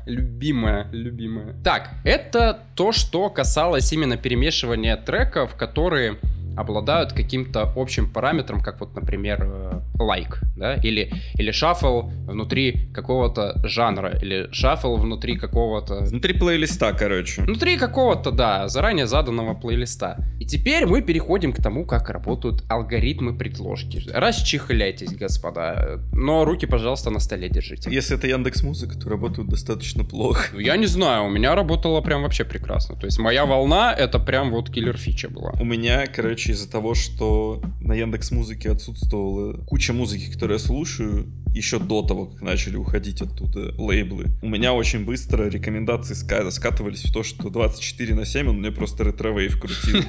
любимая, 0.07 0.89
любимая. 0.93 1.55
Так, 1.63 1.91
это 2.05 2.61
то, 2.75 2.93
что 2.93 3.31
касалось 3.31 3.93
именно 3.93 4.17
перемешивания 4.17 4.97
треков, 4.97 5.55
которые 5.55 6.19
обладают 6.59 7.13
каким-то 7.13 7.73
общим 7.77 8.11
параметром, 8.11 8.61
как 8.61 8.81
вот, 8.81 8.95
например, 8.95 9.39
э, 9.43 9.81
лайк, 9.99 10.41
да, 10.57 10.75
или, 10.75 11.13
или 11.35 11.51
шаффл 11.51 12.11
внутри 12.27 12.91
какого-то 12.93 13.61
жанра, 13.65 14.19
или 14.21 14.49
шаффл 14.53 14.97
внутри 14.97 15.39
какого-то... 15.39 16.05
Внутри 16.05 16.35
плейлиста, 16.35 16.93
короче. 16.93 17.43
Внутри 17.43 17.77
какого-то, 17.77 18.31
да, 18.31 18.69
заранее 18.69 19.07
заданного 19.07 19.55
плейлиста. 19.55 20.17
И 20.41 20.45
теперь 20.45 20.87
мы 20.87 21.03
переходим 21.03 21.53
к 21.53 21.63
тому, 21.63 21.87
как 21.87 22.11
работают 22.11 22.65
алгоритмы 22.69 23.37
предложки. 23.37 24.03
Расчехляйтесь, 24.13 25.15
господа. 25.15 26.01
Но 26.13 26.45
руки, 26.45 26.67
пожалуйста, 26.67 27.11
на 27.11 27.21
столе 27.21 27.49
держите. 27.49 27.91
Если 27.91 28.17
это 28.17 28.27
Яндекс 28.27 28.63
Музыка, 28.63 28.99
то 28.99 29.09
работают 29.09 29.49
достаточно 29.49 30.05
плохо. 30.05 30.49
Ну, 30.53 30.59
Я 30.59 30.77
не 30.77 30.87
знаю, 30.87 31.25
у 31.25 31.31
меня 31.31 31.55
работало 31.55 32.01
прям 32.01 32.23
вообще 32.23 32.45
прекрасно. 32.45 32.97
То 32.97 33.07
есть 33.07 33.19
моя 33.19 33.47
волна 33.47 33.93
это 33.93 34.19
прям 34.19 34.51
вот 34.51 34.71
киллер 34.71 34.97
фича 34.97 35.29
была. 35.29 35.53
У 35.61 35.65
меня, 35.65 36.07
короче, 36.07 36.48
из-за 36.53 36.71
того, 36.71 36.95
что 36.95 37.63
на 37.81 37.95
Яндекс 37.95 38.31
Музыке 38.31 38.71
отсутствовала 38.71 39.55
куча 39.65 39.93
музыки, 39.93 40.31
которую 40.31 40.59
я 40.59 40.65
слушаю, 40.65 41.27
еще 41.59 41.79
до 41.79 42.03
того, 42.03 42.27
как 42.27 42.41
начали 42.41 42.77
уходить 42.77 43.21
оттуда 43.23 43.75
лейблы. 43.77 44.27
У 44.43 44.49
меня 44.49 44.73
очень 44.73 45.05
быстро 45.05 45.49
рекомендации 45.49 46.15
ска- 46.15 46.51
скатывались 46.51 47.05
в 47.05 47.13
то, 47.13 47.23
что 47.23 47.51
24 47.51 48.15
на 48.15 48.25
7 48.25 48.49
он 48.49 48.57
мне 48.59 48.71
просто 48.71 49.05
retrowave 49.05 49.61
крутил. 49.61 50.03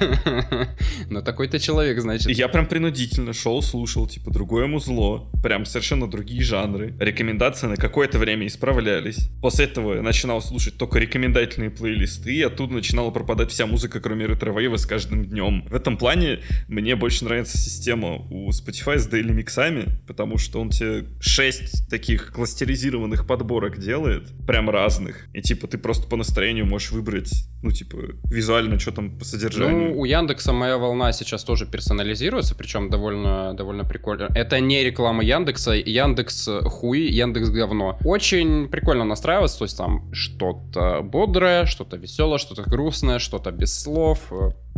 Ну 1.10 1.22
такой 1.22 1.48
ты 1.48 1.58
человек, 1.58 2.00
значит. 2.00 2.28
И 2.28 2.32
я 2.32 2.48
прям 2.48 2.66
принудительно 2.66 3.32
шел, 3.32 3.62
слушал, 3.62 4.06
типа, 4.06 4.30
другое 4.30 4.66
музло, 4.66 5.28
прям 5.42 5.64
совершенно 5.64 6.08
другие 6.08 6.42
жанры. 6.42 6.94
Рекомендации 7.00 7.66
на 7.66 7.76
какое-то 7.76 8.18
время 8.18 8.46
исправлялись. 8.46 9.28
После 9.42 9.66
этого 9.66 9.94
я 9.94 10.02
начинал 10.02 10.40
слушать 10.40 10.76
только 10.76 10.98
рекомендательные 10.98 11.70
плейлисты, 11.70 12.32
и 12.34 12.42
оттуда 12.42 12.74
начинала 12.74 13.10
пропадать 13.10 13.50
вся 13.50 13.66
музыка, 13.66 14.00
кроме 14.00 14.26
ретро-вейва 14.26 14.76
с 14.76 14.86
каждым 14.86 15.24
днем. 15.24 15.64
В 15.68 15.74
этом 15.74 15.96
плане 15.96 16.40
мне 16.68 16.96
больше 16.96 17.24
нравится 17.24 17.58
система 17.58 18.16
у 18.30 18.50
Spotify 18.50 18.98
с 18.98 19.06
дейли 19.06 19.32
миксами, 19.32 19.98
потому 20.06 20.38
что 20.38 20.60
он 20.60 20.70
тебе 20.70 21.06
6 21.40 21.88
таких 21.88 22.32
кластеризированных 22.32 23.26
подборок 23.26 23.78
делает, 23.78 24.28
прям 24.46 24.68
разных. 24.68 25.26
И 25.32 25.40
типа 25.40 25.68
ты 25.68 25.78
просто 25.78 26.06
по 26.06 26.16
настроению 26.16 26.66
можешь 26.66 26.90
выбрать, 26.90 27.32
ну 27.62 27.70
типа, 27.70 27.96
визуально, 28.24 28.78
что 28.78 28.92
там 28.92 29.18
по 29.18 29.24
содержанию. 29.24 29.94
Ну, 29.94 30.00
у 30.00 30.04
Яндекса 30.04 30.52
моя 30.52 30.76
волна 30.76 31.12
сейчас 31.12 31.42
тоже 31.42 31.64
персонализируется, 31.64 32.54
причем 32.54 32.90
довольно, 32.90 33.54
довольно 33.54 33.84
прикольно. 33.84 34.28
Это 34.34 34.60
не 34.60 34.84
реклама 34.84 35.24
Яндекса, 35.24 35.72
Яндекс 35.72 36.46
хуй, 36.64 37.00
Яндекс 37.08 37.48
говно. 37.48 37.98
Очень 38.04 38.68
прикольно 38.68 39.04
настраиваться, 39.04 39.60
то 39.60 39.64
есть 39.64 39.78
там 39.78 40.12
что-то 40.12 41.00
бодрое, 41.00 41.64
что-то 41.64 41.96
веселое, 41.96 42.36
что-то 42.36 42.64
грустное, 42.68 43.18
что-то 43.18 43.50
без 43.50 43.80
слов. 43.80 44.30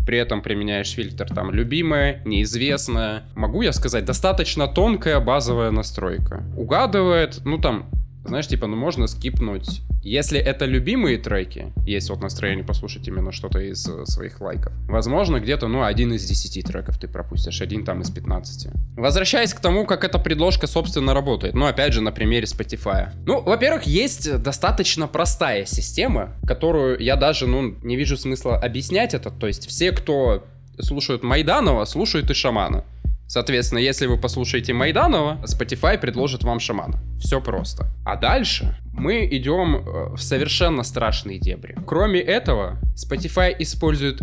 При 0.05 0.19
этом 0.19 0.43
применяешь 0.43 0.91
фильтр 0.91 1.33
там 1.33 1.53
любимое, 1.53 2.23
неизвестное. 2.25 3.23
Могу 3.37 3.63
я 3.63 3.73
сказать, 3.73 4.05
достаточно 4.05 4.67
тонкая 4.67 5.21
базовая 5.21 5.71
настройка. 5.71 6.43
Угадывает, 6.57 7.41
ну 7.45 7.59
там, 7.59 7.91
знаешь, 8.25 8.47
типа, 8.47 8.67
ну 8.67 8.77
можно 8.77 9.07
скипнуть. 9.07 9.83
Если 10.03 10.41
это 10.41 10.65
любимые 10.65 11.17
треки, 11.17 11.73
есть 11.87 12.11
вот 12.11 12.21
настроение 12.23 12.65
послушать 12.65 13.07
именно 13.07 13.31
что-то 13.31 13.61
из 13.61 13.87
э, 13.87 14.05
своих 14.07 14.41
лайков, 14.41 14.73
возможно, 14.89 15.39
где-то, 15.39 15.69
ну, 15.69 15.85
один 15.85 16.13
из 16.13 16.25
10 16.25 16.65
треков 16.67 16.99
ты 16.99 17.07
пропустишь, 17.07 17.63
один 17.63 17.85
там 17.85 18.01
из 18.01 18.11
15. 18.11 18.73
Возвращаясь 18.97 19.55
к 19.55 19.61
тому, 19.61 19.87
как 19.87 20.03
эта 20.03 20.19
предложка, 20.19 20.67
собственно, 20.67 21.15
работает. 21.15 21.55
Ну, 21.55 21.67
опять 21.67 21.93
же, 21.93 22.01
на 22.01 22.11
примере 22.11 22.47
Spotify. 22.47 23.11
Ну, 23.27 23.43
во-первых, 23.43 23.85
есть 23.85 24.43
достаточно 24.43 25.07
простая 25.07 25.67
система, 25.67 26.35
которую 26.49 26.99
я 26.99 27.15
даже, 27.15 27.47
ну, 27.47 27.77
не 27.85 27.97
вижу 27.97 28.17
смысла 28.17 28.57
объяснять 28.57 29.15
это. 29.15 29.31
То 29.31 29.47
есть 29.47 29.69
все, 29.69 29.93
кто 29.93 30.45
слушают 30.81 31.23
Майданова, 31.23 31.85
слушают 31.85 32.29
и 32.29 32.35
Шамана. 32.35 32.85
Соответственно, 33.33 33.79
если 33.79 34.05
вы 34.05 34.19
послушаете 34.19 34.75
Майданова, 34.75 35.41
Spotify 35.45 35.97
предложит 35.97 36.45
вам 36.45 36.61
шамана. 36.61 37.01
Все 37.19 37.41
просто. 37.41 37.87
А 38.05 38.17
дальше 38.17 38.77
мы 38.93 39.27
идем 39.27 39.77
э, 39.77 40.15
в 40.17 40.19
совершенно 40.19 40.83
страшные 40.83 41.39
дебри. 41.39 41.75
Кроме 41.87 42.21
этого, 42.21 42.77
Spotify 42.95 43.57
использует 43.59 44.21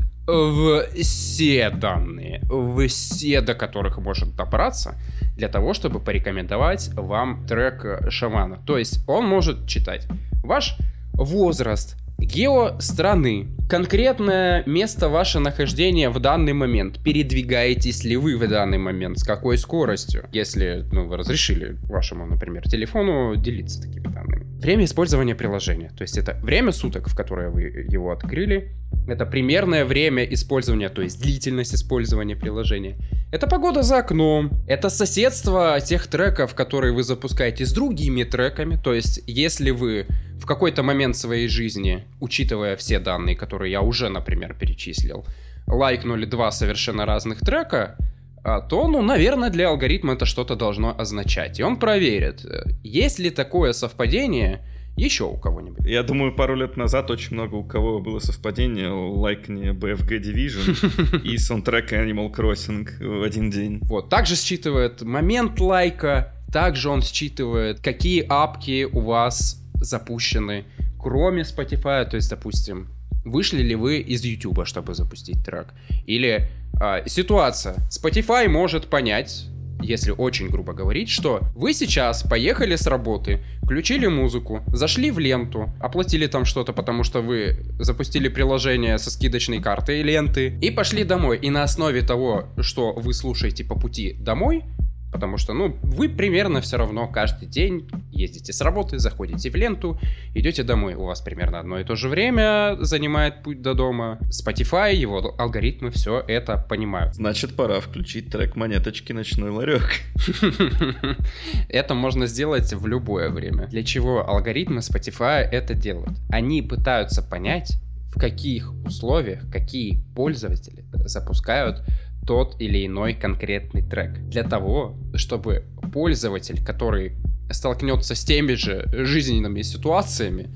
все 1.01 1.71
данные, 1.71 2.43
все 2.87 3.41
до 3.41 3.55
которых 3.55 3.97
может 3.97 4.35
добраться, 4.35 4.93
для 5.35 5.47
того, 5.47 5.73
чтобы 5.73 5.99
порекомендовать 5.99 6.89
вам 6.93 7.47
трек 7.47 7.83
э, 7.83 8.11
шамана. 8.11 8.59
То 8.67 8.77
есть 8.77 9.03
он 9.07 9.25
может 9.25 9.67
читать 9.67 10.05
ваш 10.43 10.77
возраст, 11.13 11.97
гео 12.19 12.79
страны, 12.79 13.47
конкретное 13.69 14.63
место 14.65 15.09
ваше 15.09 15.39
нахождения 15.39 16.09
в 16.09 16.19
данный 16.19 16.53
момент. 16.53 16.99
Передвигаетесь 17.03 18.03
ли 18.03 18.17
вы 18.17 18.38
в 18.38 18.47
данный 18.47 18.77
момент, 18.77 19.19
с 19.19 19.23
какой 19.23 19.57
скоростью, 19.57 20.27
если 20.31 20.85
ну, 20.91 21.07
вы 21.07 21.17
разрешили 21.17 21.77
вашему, 21.83 22.25
например, 22.25 22.63
телефону 22.63 23.35
делиться 23.35 23.81
такими 23.81 24.07
данными. 24.07 24.45
Время 24.59 24.85
использования 24.85 25.35
приложения, 25.35 25.89
то 25.97 26.01
есть 26.01 26.17
это 26.17 26.38
время 26.43 26.71
суток, 26.71 27.07
в 27.07 27.15
которое 27.15 27.49
вы 27.49 27.61
его 27.89 28.11
открыли, 28.11 28.73
это 29.07 29.25
примерное 29.25 29.85
время 29.85 30.23
использования, 30.25 30.89
то 30.89 31.01
есть 31.01 31.21
длительность 31.21 31.73
использования 31.73 32.35
приложения. 32.35 32.97
Это 33.31 33.47
погода 33.47 33.83
за 33.83 33.99
окном, 33.99 34.51
это 34.67 34.89
соседство 34.89 35.79
тех 35.79 36.07
треков, 36.07 36.55
которые 36.55 36.93
вы 36.93 37.03
запускаете 37.03 37.65
с 37.65 37.71
другими 37.71 38.23
треками, 38.23 38.75
то 38.75 38.93
есть 38.93 39.21
если 39.27 39.71
вы 39.71 40.07
в 40.39 40.46
какой-то 40.46 40.84
момент 40.84 41.15
своей 41.15 41.48
жизни, 41.48 42.05
учитывая 42.19 42.75
все 42.75 43.00
данные, 43.00 43.36
которые 43.36 43.72
я 43.72 43.81
уже, 43.81 44.10
например, 44.10 44.55
перечислил, 44.60 45.25
лайкнули 45.67 46.25
два 46.25 46.51
совершенно 46.51 47.05
разных 47.05 47.39
трека, 47.39 47.98
а, 48.43 48.62
то, 48.62 48.88
ну, 48.88 49.01
наверное, 49.01 49.50
для 49.50 49.69
алгоритма 49.69 50.13
это 50.13 50.25
что-то 50.25 50.55
должно 50.55 50.98
означать. 50.98 51.60
И 51.60 51.63
он 51.63 51.77
проверит, 51.77 52.46
э, 52.46 52.63
есть 52.84 53.19
ли 53.19 53.29
такое 53.29 53.74
совпадение 53.74 54.62
еще 54.96 55.25
у 55.25 55.38
кого-нибудь. 55.38 55.86
Я 55.86 56.03
думаю, 56.03 56.36
пару 56.36 56.55
лет 56.55 56.77
назад 56.77 57.10
очень 57.12 57.34
много 57.34 57.55
у 57.55 57.63
кого 57.63 58.00
было 58.00 58.19
совпадение 58.19 58.89
лайкни 58.89 59.72
BFG 59.72 60.22
Division 60.22 61.22
и 61.24 61.38
саундтрека 61.38 61.96
Animal 61.96 62.34
Crossing 62.34 62.88
в 63.00 63.24
один 63.24 63.50
день. 63.50 63.79
Вот, 63.84 64.10
также 64.10 64.36
считывает 64.36 65.01
момент 65.01 65.60
лайка, 65.60 66.34
также 66.51 66.89
он 66.89 67.01
считывает, 67.01 67.79
какие 67.79 68.25
апки 68.27 68.86
у 68.91 69.01
вас 69.01 69.62
запущены, 69.81 70.65
кроме 71.00 71.43
Spotify, 71.43 72.05
то 72.05 72.15
есть, 72.15 72.29
допустим, 72.29 72.89
вышли 73.25 73.62
ли 73.62 73.75
вы 73.75 74.00
из 74.00 74.24
YouTube, 74.24 74.65
чтобы 74.65 74.93
запустить 74.93 75.43
трек. 75.43 75.74
Или 76.05 76.50
а, 76.79 77.03
ситуация. 77.07 77.75
Spotify 77.89 78.48
может 78.48 78.88
понять, 78.88 79.45
если 79.81 80.12
очень 80.12 80.50
грубо 80.50 80.74
говорить, 80.74 81.09
что 81.09 81.41
вы 81.55 81.74
сейчас 81.74 82.24
поехали 82.24 82.75
с 82.75 82.86
работы, 82.86 83.39
включили 83.63 84.07
музыку, 84.07 84.62
зашли 84.67 85.12
в 85.12 85.19
ленту, 85.19 85.71
оплатили 85.79 86.27
там 86.27 86.45
что-то, 86.45 86.74
потому 86.74 87.03
что 87.03 87.21
вы 87.21 87.65
запустили 87.79 88.27
приложение 88.27 88.98
со 88.98 89.09
скидочной 89.09 89.62
картой 89.62 90.01
ленты, 90.01 90.57
и 90.62 90.71
пошли 90.71 91.03
домой. 91.03 91.39
И 91.41 91.50
на 91.50 91.63
основе 91.63 92.01
того, 92.01 92.50
что 92.59 92.93
вы 92.93 93.13
слушаете 93.13 93.63
по 93.63 93.75
пути 93.79 94.13
домой, 94.19 94.63
Потому 95.11 95.37
что, 95.37 95.53
ну, 95.53 95.75
вы 95.81 96.07
примерно 96.09 96.61
все 96.61 96.77
равно 96.77 97.07
каждый 97.07 97.47
день 97.47 97.89
ездите 98.11 98.53
с 98.53 98.61
работы, 98.61 98.99
заходите 98.99 99.49
в 99.49 99.55
ленту, 99.55 99.99
идете 100.33 100.63
домой. 100.63 100.95
У 100.95 101.05
вас 101.05 101.21
примерно 101.21 101.59
одно 101.59 101.79
и 101.79 101.83
то 101.83 101.95
же 101.95 102.09
время 102.09 102.77
занимает 102.79 103.41
путь 103.43 103.61
до 103.61 103.73
дома. 103.73 104.19
Spotify, 104.29 104.93
его 104.93 105.33
алгоритмы 105.37 105.91
все 105.91 106.23
это 106.27 106.57
понимают. 106.57 107.15
Значит, 107.15 107.55
пора 107.55 107.79
включить 107.79 108.29
трек 108.29 108.55
монеточки 108.55 109.13
«Ночной 109.13 109.49
ларек». 109.49 110.01
Это 111.69 111.93
можно 111.93 112.27
сделать 112.27 112.71
в 112.73 112.85
любое 112.87 113.29
время. 113.29 113.67
Для 113.67 113.83
чего 113.83 114.27
алгоритмы 114.27 114.79
Spotify 114.79 115.41
это 115.41 115.73
делают? 115.73 116.17
Они 116.29 116.61
пытаются 116.61 117.21
понять, 117.21 117.73
в 118.13 118.19
каких 118.19 118.73
условиях 118.85 119.49
какие 119.51 120.01
пользователи 120.15 120.85
запускают 121.05 121.83
тот 122.25 122.59
или 122.59 122.85
иной 122.85 123.13
конкретный 123.13 123.81
трек. 123.81 124.19
Для 124.29 124.43
того, 124.43 124.95
чтобы 125.15 125.65
пользователь, 125.91 126.63
который 126.63 127.13
столкнется 127.51 128.15
с 128.15 128.23
теми 128.23 128.53
же 128.53 128.88
жизненными 128.91 129.61
ситуациями, 129.61 130.49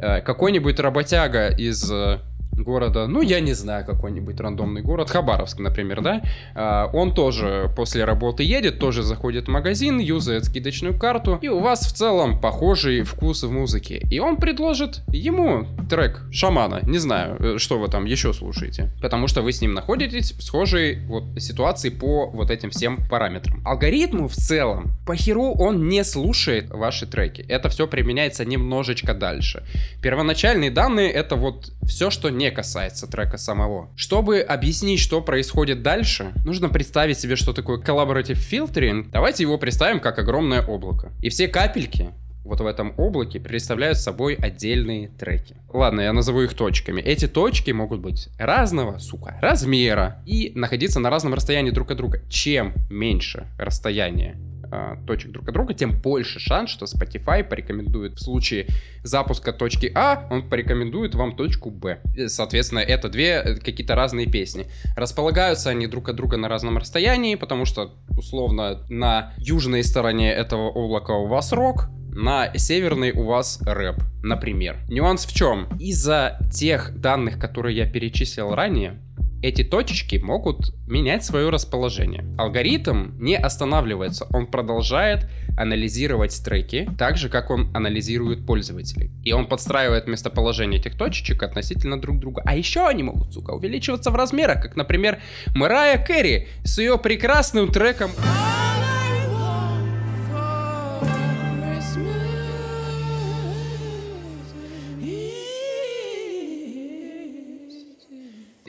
э, 0.00 0.20
какой-нибудь 0.20 0.80
работяга 0.80 1.48
из 1.48 1.90
э, 1.90 2.18
города, 2.62 3.06
ну, 3.06 3.22
я 3.22 3.40
не 3.40 3.52
знаю, 3.52 3.84
какой-нибудь 3.84 4.40
рандомный 4.40 4.82
город, 4.82 5.10
Хабаровск, 5.10 5.58
например, 5.58 6.02
да, 6.02 6.22
а, 6.54 6.90
он 6.92 7.14
тоже 7.14 7.70
после 7.76 8.04
работы 8.04 8.42
едет, 8.42 8.78
тоже 8.78 9.02
заходит 9.02 9.46
в 9.46 9.50
магазин, 9.50 9.98
юзает 9.98 10.44
скидочную 10.44 10.98
карту, 10.98 11.38
и 11.40 11.48
у 11.48 11.60
вас 11.60 11.80
в 11.86 11.92
целом 11.92 12.40
похожий 12.40 13.02
вкус 13.02 13.42
в 13.42 13.50
музыке. 13.50 14.02
И 14.10 14.18
он 14.20 14.36
предложит 14.36 15.02
ему 15.08 15.66
трек 15.88 16.22
Шамана, 16.32 16.80
не 16.82 16.98
знаю, 16.98 17.36
э, 17.38 17.58
что 17.58 17.78
вы 17.78 17.88
там 17.88 18.04
еще 18.04 18.32
слушаете, 18.32 18.90
потому 19.00 19.28
что 19.28 19.42
вы 19.42 19.52
с 19.52 19.60
ним 19.60 19.74
находитесь 19.74 20.32
в 20.32 20.42
схожей 20.42 21.00
вот 21.06 21.24
ситуации 21.38 21.90
по 21.90 22.26
вот 22.26 22.50
этим 22.50 22.70
всем 22.70 22.98
параметрам. 23.08 23.62
Алгоритму 23.64 24.28
в 24.28 24.34
целом, 24.34 24.92
по 25.06 25.14
херу 25.16 25.54
он 25.54 25.88
не 25.88 26.04
слушает 26.04 26.70
ваши 26.70 27.06
треки. 27.06 27.42
Это 27.48 27.68
все 27.68 27.86
применяется 27.86 28.44
немножечко 28.44 29.14
дальше. 29.14 29.64
Первоначальные 30.02 30.70
данные 30.70 31.10
это 31.10 31.36
вот 31.36 31.72
все, 31.82 32.10
что 32.10 32.30
не 32.30 32.49
касается 32.50 33.06
трека 33.06 33.38
самого. 33.38 33.90
Чтобы 33.96 34.40
объяснить, 34.40 35.00
что 35.00 35.20
происходит 35.20 35.82
дальше, 35.82 36.32
нужно 36.44 36.68
представить 36.68 37.18
себе, 37.18 37.36
что 37.36 37.52
такое 37.52 37.78
collaborative 37.78 38.38
filtering. 38.38 39.08
Давайте 39.12 39.42
его 39.42 39.58
представим 39.58 40.00
как 40.00 40.18
огромное 40.18 40.62
облако. 40.62 41.12
И 41.20 41.28
все 41.28 41.48
капельки 41.48 42.10
вот 42.44 42.60
в 42.60 42.66
этом 42.66 42.94
облаке 42.96 43.38
представляют 43.38 43.98
собой 43.98 44.34
отдельные 44.34 45.08
треки. 45.08 45.56
Ладно, 45.72 46.00
я 46.00 46.12
назову 46.12 46.42
их 46.42 46.54
точками. 46.54 47.00
Эти 47.00 47.28
точки 47.28 47.70
могут 47.70 48.00
быть 48.00 48.28
разного, 48.38 48.98
сука, 48.98 49.38
размера 49.40 50.22
и 50.26 50.52
находиться 50.54 51.00
на 51.00 51.10
разном 51.10 51.34
расстоянии 51.34 51.70
друг 51.70 51.90
от 51.90 51.98
друга. 51.98 52.22
Чем 52.28 52.74
меньше 52.90 53.46
расстояние 53.58 54.36
э, 54.70 54.96
точек 55.06 55.32
друг 55.32 55.48
от 55.48 55.54
друга, 55.54 55.74
тем 55.74 56.00
больше 56.00 56.38
шанс, 56.38 56.70
что 56.70 56.86
Spotify 56.86 57.44
порекомендует 57.44 58.14
в 58.14 58.20
случае 58.20 58.66
запуска 59.02 59.52
точки 59.52 59.90
А, 59.94 60.26
он 60.30 60.48
порекомендует 60.48 61.14
вам 61.14 61.36
точку 61.36 61.70
Б. 61.70 62.00
И, 62.16 62.28
Соответственно, 62.28 62.80
это 62.80 63.08
две 63.08 63.42
э, 63.44 63.54
какие-то 63.56 63.94
разные 63.94 64.26
песни. 64.26 64.66
Располагаются 64.96 65.70
они 65.70 65.86
друг 65.86 66.08
от 66.08 66.16
друга 66.16 66.36
на 66.36 66.48
разном 66.48 66.78
расстоянии, 66.78 67.34
потому 67.34 67.64
что, 67.64 67.94
условно, 68.08 68.84
на 68.88 69.32
южной 69.38 69.84
стороне 69.84 70.32
этого 70.32 70.68
облака 70.68 71.14
у 71.14 71.26
вас 71.26 71.52
рок, 71.52 71.88
на 72.12 72.52
северной 72.56 73.12
у 73.12 73.24
вас 73.24 73.60
рэп, 73.62 73.96
например. 74.22 74.78
Нюанс 74.88 75.24
в 75.24 75.34
чем? 75.34 75.68
Из-за 75.78 76.38
тех 76.52 76.98
данных, 76.98 77.38
которые 77.38 77.76
я 77.76 77.86
перечислил 77.86 78.54
ранее, 78.54 79.00
эти 79.42 79.64
точечки 79.64 80.16
могут 80.16 80.74
менять 80.86 81.24
свое 81.24 81.48
расположение. 81.48 82.24
Алгоритм 82.38 83.18
не 83.18 83.36
останавливается, 83.36 84.26
он 84.30 84.46
продолжает 84.46 85.28
анализировать 85.56 86.42
треки 86.44 86.88
так 86.98 87.16
же, 87.16 87.28
как 87.28 87.50
он 87.50 87.74
анализирует 87.74 88.46
пользователей. 88.46 89.10
И 89.24 89.32
он 89.32 89.46
подстраивает 89.46 90.06
местоположение 90.06 90.80
этих 90.80 90.96
точечек 90.96 91.42
относительно 91.42 92.00
друг 92.00 92.18
друга. 92.18 92.42
А 92.44 92.56
еще 92.56 92.86
они 92.86 93.02
могут, 93.02 93.32
сука, 93.32 93.52
увеличиваться 93.52 94.10
в 94.10 94.16
размерах, 94.16 94.62
как, 94.62 94.76
например, 94.76 95.20
Мэрайя 95.54 96.04
Керри 96.04 96.48
с 96.64 96.78
ее 96.78 96.98
прекрасным 96.98 97.68
треком 97.68 98.10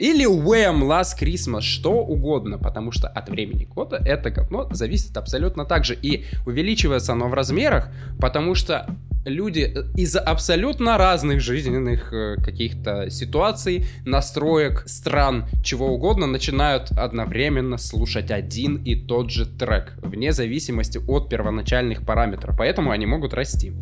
Или 0.02 0.26
Wham! 0.26 0.82
Last 0.82 1.16
Christmas, 1.20 1.60
что 1.60 1.92
угодно, 1.92 2.58
потому 2.58 2.90
что 2.90 3.06
от 3.06 3.28
времени 3.28 3.66
года 3.66 4.02
это 4.04 4.30
говно 4.30 4.68
зависит 4.72 5.16
абсолютно 5.16 5.64
так 5.64 5.84
же. 5.84 5.94
И 5.94 6.24
увеличивается 6.44 7.12
оно 7.12 7.28
в 7.28 7.34
размерах, 7.34 7.88
потому 8.18 8.56
что 8.56 8.88
люди 9.24 9.60
э, 9.60 9.84
из 9.96 10.16
абсолютно 10.16 10.98
разных 10.98 11.40
жизненных 11.40 12.12
э, 12.12 12.34
каких-то 12.42 13.10
ситуаций, 13.10 13.86
настроек, 14.04 14.82
стран, 14.86 15.46
чего 15.62 15.94
угодно, 15.94 16.26
начинают 16.26 16.90
одновременно 16.90 17.78
слушать 17.78 18.32
один 18.32 18.82
и 18.82 18.96
тот 18.96 19.30
же 19.30 19.46
трек, 19.46 19.92
вне 20.02 20.32
зависимости 20.32 20.98
от 20.98 21.28
первоначальных 21.28 22.04
параметров. 22.04 22.56
Поэтому 22.58 22.90
они 22.90 23.06
могут 23.06 23.34
расти. 23.34 23.72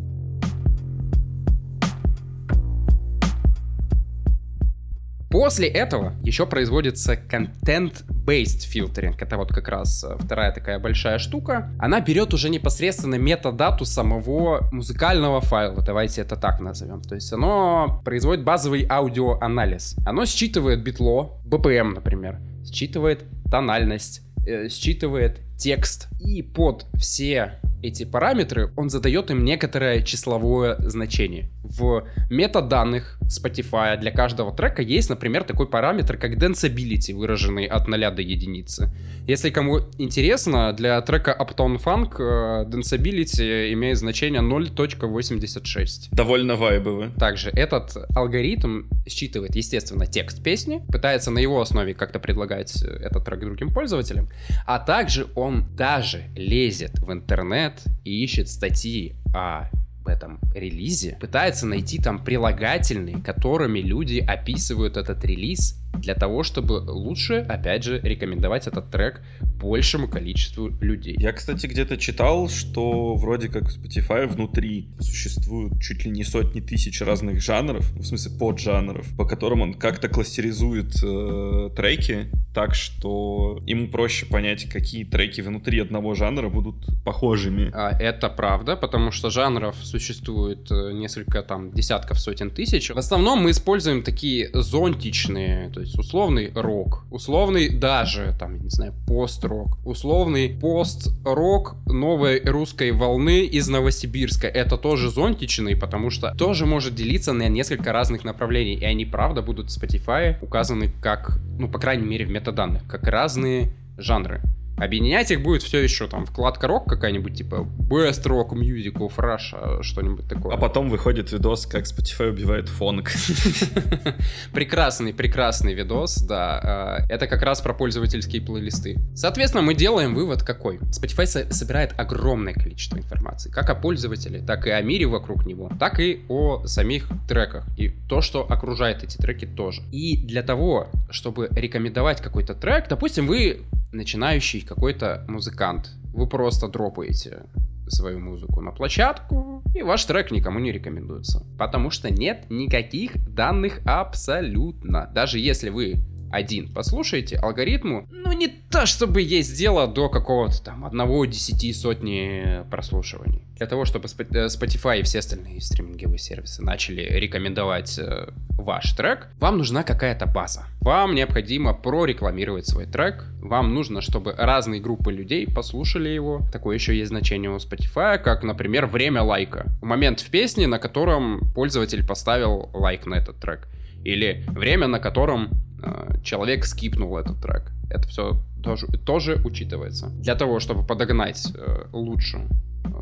После 5.41 5.67
этого 5.69 6.13
еще 6.21 6.45
производится 6.45 7.13
content-based 7.13 8.59
фильтринг. 8.67 9.19
Это 9.19 9.37
вот 9.37 9.51
как 9.51 9.69
раз 9.69 10.03
э, 10.03 10.15
вторая 10.19 10.51
такая 10.51 10.77
большая 10.77 11.17
штука. 11.17 11.67
Она 11.79 11.99
берет 11.99 12.35
уже 12.35 12.47
непосредственно 12.49 13.15
метадату 13.15 13.83
самого 13.83 14.69
музыкального 14.71 15.41
файла. 15.41 15.81
Давайте 15.81 16.21
это 16.21 16.35
так 16.35 16.59
назовем. 16.59 17.01
То 17.01 17.15
есть 17.15 17.33
оно 17.33 18.03
производит 18.05 18.43
базовый 18.43 18.85
аудиоанализ. 18.87 19.95
Оно 20.05 20.25
считывает 20.25 20.83
битло, 20.83 21.39
BPM, 21.43 21.95
например, 21.95 22.37
считывает 22.63 23.23
тональность, 23.49 24.21
э, 24.45 24.69
считывает 24.69 25.39
текст. 25.57 26.07
И 26.19 26.43
под 26.43 26.85
все 26.93 27.59
эти 27.83 28.05
параметры 28.05 28.71
он 28.75 28.89
задает 28.89 29.31
им 29.31 29.43
некоторое 29.43 30.01
числовое 30.01 30.75
значение. 30.79 31.49
В 31.63 32.07
метаданных 32.29 33.17
Spotify 33.23 33.97
для 33.97 34.11
каждого 34.11 34.55
трека 34.55 34.81
есть, 34.81 35.09
например, 35.09 35.43
такой 35.43 35.67
параметр, 35.67 36.17
как 36.17 36.37
danceability, 36.37 37.13
выраженный 37.13 37.65
от 37.65 37.87
0 37.87 37.99
до 38.11 38.21
единицы. 38.21 38.91
Если 39.27 39.49
кому 39.49 39.79
интересно, 39.97 40.73
для 40.73 40.99
трека 41.01 41.35
Uptown 41.39 41.81
Funk 41.81 42.15
э, 42.19 42.65
danceability 42.69 43.71
имеет 43.73 43.97
значение 43.97 44.41
0.86. 44.41 46.09
Довольно 46.11 46.55
вайбово. 46.55 47.11
Также 47.19 47.49
этот 47.51 47.95
алгоритм 48.15 48.83
считывает, 49.07 49.55
естественно, 49.55 50.07
текст 50.07 50.43
песни, 50.43 50.81
пытается 50.91 51.31
на 51.31 51.39
его 51.39 51.61
основе 51.61 51.93
как-то 51.93 52.19
предлагать 52.19 52.83
э, 52.83 52.87
этот 52.87 53.23
трек 53.25 53.41
другим 53.41 53.71
пользователям, 53.71 54.29
а 54.65 54.79
также 54.79 55.27
он 55.35 55.65
даже 55.75 56.23
лезет 56.35 56.99
в 56.99 57.11
интернет 57.11 57.81
и 58.03 58.23
ищет 58.23 58.49
статьи 58.49 59.15
о 59.35 59.69
в 60.03 60.07
этом 60.07 60.39
релизе, 60.53 61.17
пытается 61.19 61.67
найти 61.67 61.99
там 61.99 62.23
прилагательные, 62.23 63.21
которыми 63.21 63.79
люди 63.79 64.17
описывают 64.17 64.97
этот 64.97 65.23
релиз 65.23 65.80
для 65.93 66.15
того, 66.15 66.43
чтобы 66.43 66.73
лучше, 66.73 67.45
опять 67.47 67.83
же, 67.83 67.99
рекомендовать 68.01 68.67
этот 68.67 68.89
трек 68.89 69.21
большему 69.41 70.07
количеству 70.07 70.69
людей. 70.81 71.15
Я, 71.19 71.31
кстати, 71.33 71.67
где-то 71.67 71.97
читал, 71.97 72.49
что 72.49 73.15
вроде 73.15 73.47
как 73.47 73.63
в 73.63 73.77
Spotify 73.77 74.27
внутри 74.27 74.87
существуют 74.99 75.79
чуть 75.81 76.05
ли 76.05 76.11
не 76.11 76.23
сотни 76.23 76.61
тысяч 76.61 77.01
разных 77.01 77.41
жанров, 77.41 77.91
в 77.91 78.03
смысле 78.03 78.37
поджанров, 78.37 79.07
по 79.15 79.25
которым 79.25 79.61
он 79.61 79.73
как-то 79.75 80.07
кластеризует 80.09 80.95
э, 81.03 81.69
треки 81.75 82.31
так, 82.53 82.75
что 82.75 83.59
ему 83.65 83.87
проще 83.87 84.25
понять, 84.25 84.67
какие 84.67 85.03
треки 85.03 85.41
внутри 85.41 85.79
одного 85.79 86.15
жанра 86.15 86.49
будут 86.49 86.75
похожими. 87.05 87.71
А, 87.73 87.91
Это 87.91 88.29
правда, 88.29 88.75
потому 88.75 89.11
что 89.11 89.29
жанров 89.29 89.75
существует 89.81 90.69
э, 90.71 90.91
несколько 90.93 91.43
там 91.43 91.71
десятков, 91.71 92.19
сотен 92.19 92.49
тысяч. 92.51 92.89
В 92.89 92.97
основном 92.97 93.43
мы 93.43 93.51
используем 93.51 94.03
такие 94.03 94.49
зонтичные, 94.53 95.69
то 95.69 95.80
есть 95.81 95.97
условный 95.97 96.51
рок, 96.53 97.05
условный 97.11 97.69
даже, 97.69 98.35
там, 98.39 98.61
не 98.61 98.69
знаю, 98.69 98.93
пост-рок, 99.07 99.77
условный 99.85 100.49
пост-рок 100.49 101.75
новой 101.85 102.41
русской 102.43 102.91
волны 102.91 103.45
из 103.45 103.67
Новосибирска. 103.67 104.47
Это 104.47 104.77
тоже 104.77 105.09
зонтичный, 105.09 105.75
потому 105.75 106.09
что 106.09 106.33
тоже 106.35 106.65
может 106.65 106.95
делиться 106.95 107.33
на 107.33 107.47
несколько 107.49 107.91
разных 107.91 108.23
направлений, 108.23 108.75
и 108.75 108.85
они, 108.85 109.05
правда, 109.05 109.41
будут 109.41 109.69
в 109.69 109.77
Spotify 109.77 110.37
указаны 110.41 110.91
как, 111.01 111.39
ну, 111.57 111.67
по 111.67 111.79
крайней 111.79 112.05
мере, 112.05 112.25
в 112.25 112.31
метаданных, 112.31 112.85
как 112.87 113.03
разные 113.07 113.73
жанры. 113.97 114.41
Объединять 114.77 115.29
их 115.29 115.41
будет 115.43 115.61
все 115.61 115.79
еще 115.79 116.07
там 116.07 116.25
вкладка 116.25 116.67
рок 116.67 116.87
какая-нибудь, 116.87 117.35
типа 117.35 117.67
Best 117.89 118.23
Rock 118.25 118.49
Music 118.53 118.93
of 118.93 119.15
Russia, 119.17 119.83
что-нибудь 119.83 120.27
такое. 120.27 120.55
А 120.55 120.57
потом 120.57 120.89
выходит 120.89 121.31
видос, 121.31 121.65
как 121.67 121.83
Spotify 121.83 122.29
убивает 122.29 122.67
фонк. 122.67 123.11
Прекрасный, 124.53 125.13
прекрасный 125.13 125.73
видос, 125.73 126.17
да. 126.23 126.97
Э, 127.07 127.13
Это 127.13 127.27
как 127.27 127.41
раз 127.43 127.61
про 127.61 127.73
пользовательские 127.73 128.41
плейлисты. 128.41 128.97
Соответственно, 129.15 129.63
мы 129.63 129.73
делаем 129.75 130.15
вывод 130.15 130.43
какой? 130.43 130.77
Spotify 130.77 131.25
со- 131.25 131.51
собирает 131.53 131.93
огромное 131.97 132.53
количество 132.53 132.97
информации, 132.97 133.49
как 133.51 133.69
о 133.69 133.75
пользователе, 133.75 134.39
так 134.39 134.65
и 134.67 134.71
о 134.71 134.81
мире 134.81 135.05
вокруг 135.05 135.45
него, 135.45 135.71
так 135.79 135.99
и 135.99 136.23
о 136.27 136.65
самих 136.65 137.07
треках. 137.27 137.65
И 137.77 137.89
то, 137.89 138.21
что 138.21 138.49
окружает 138.49 139.03
эти 139.03 139.17
треки 139.17 139.45
тоже. 139.45 139.83
И 139.91 140.17
для 140.25 140.43
того, 140.43 140.87
чтобы 141.09 141.49
рекомендовать 141.51 142.21
какой-то 142.21 142.53
трек, 142.55 142.87
допустим, 142.89 143.27
вы 143.27 143.61
начинающий 143.91 144.61
какой-то 144.61 145.25
музыкант, 145.27 145.91
вы 146.13 146.27
просто 146.27 146.67
дропаете 146.67 147.45
свою 147.87 148.19
музыку 148.19 148.61
на 148.61 148.71
площадку, 148.71 149.63
и 149.75 149.81
ваш 149.81 150.05
трек 150.05 150.31
никому 150.31 150.59
не 150.59 150.71
рекомендуется. 150.71 151.45
Потому 151.57 151.89
что 151.89 152.09
нет 152.09 152.45
никаких 152.49 153.17
данных 153.33 153.81
абсолютно. 153.85 155.09
Даже 155.13 155.39
если 155.39 155.69
вы 155.69 155.95
один 156.31 156.73
послушаете, 156.73 157.37
алгоритму, 157.37 158.07
ну 158.11 158.31
не 158.31 158.47
то 158.47 158.85
чтобы 158.85 159.21
есть 159.21 159.57
дело 159.57 159.87
до 159.87 160.09
какого-то 160.09 160.63
там 160.63 160.85
одного, 160.85 161.25
десяти, 161.25 161.73
сотни 161.73 162.63
прослушиваний. 162.69 163.41
Для 163.57 163.67
того, 163.67 163.85
чтобы 163.85 164.07
э, 164.07 164.45
Spotify 164.47 165.01
и 165.01 165.03
все 165.03 165.19
остальные 165.19 165.61
стриминговые 165.61 166.17
сервисы 166.17 166.63
начали 166.63 167.01
рекомендовать 167.01 167.99
э, 167.99 168.29
ваш 168.57 168.93
трек, 168.93 169.27
вам 169.39 169.59
нужна 169.59 169.83
какая-то 169.83 170.25
база. 170.25 170.65
Вам 170.79 171.13
необходимо 171.13 171.73
прорекламировать 171.73 172.65
свой 172.65 172.87
трек. 172.87 173.25
Вам 173.39 173.75
нужно, 173.75 174.01
чтобы 174.01 174.33
разные 174.35 174.81
группы 174.81 175.11
людей 175.11 175.45
послушали 175.45 176.09
его. 176.09 176.41
Такое 176.51 176.75
еще 176.75 176.97
есть 176.97 177.09
значение 177.09 177.51
у 177.51 177.57
Spotify, 177.57 178.17
как, 178.17 178.43
например, 178.43 178.87
время 178.87 179.21
лайка. 179.21 179.67
Момент 179.81 180.21
в 180.21 180.29
песне, 180.31 180.65
на 180.65 180.79
котором 180.79 181.51
пользователь 181.53 182.05
поставил 182.05 182.69
лайк 182.73 183.05
на 183.05 183.15
этот 183.15 183.39
трек. 183.39 183.67
Или 184.03 184.43
время, 184.47 184.87
на 184.87 184.99
котором 184.99 185.49
э, 185.83 186.17
человек 186.23 186.65
скипнул 186.65 187.17
этот 187.17 187.41
трек. 187.41 187.71
Это 187.89 188.07
все 188.07 188.41
тоже, 188.63 188.87
тоже 188.87 189.41
учитывается. 189.43 190.09
Для 190.09 190.35
того, 190.35 190.59
чтобы 190.59 190.85
подогнать 190.85 191.51
э, 191.55 191.85
лучше 191.91 192.47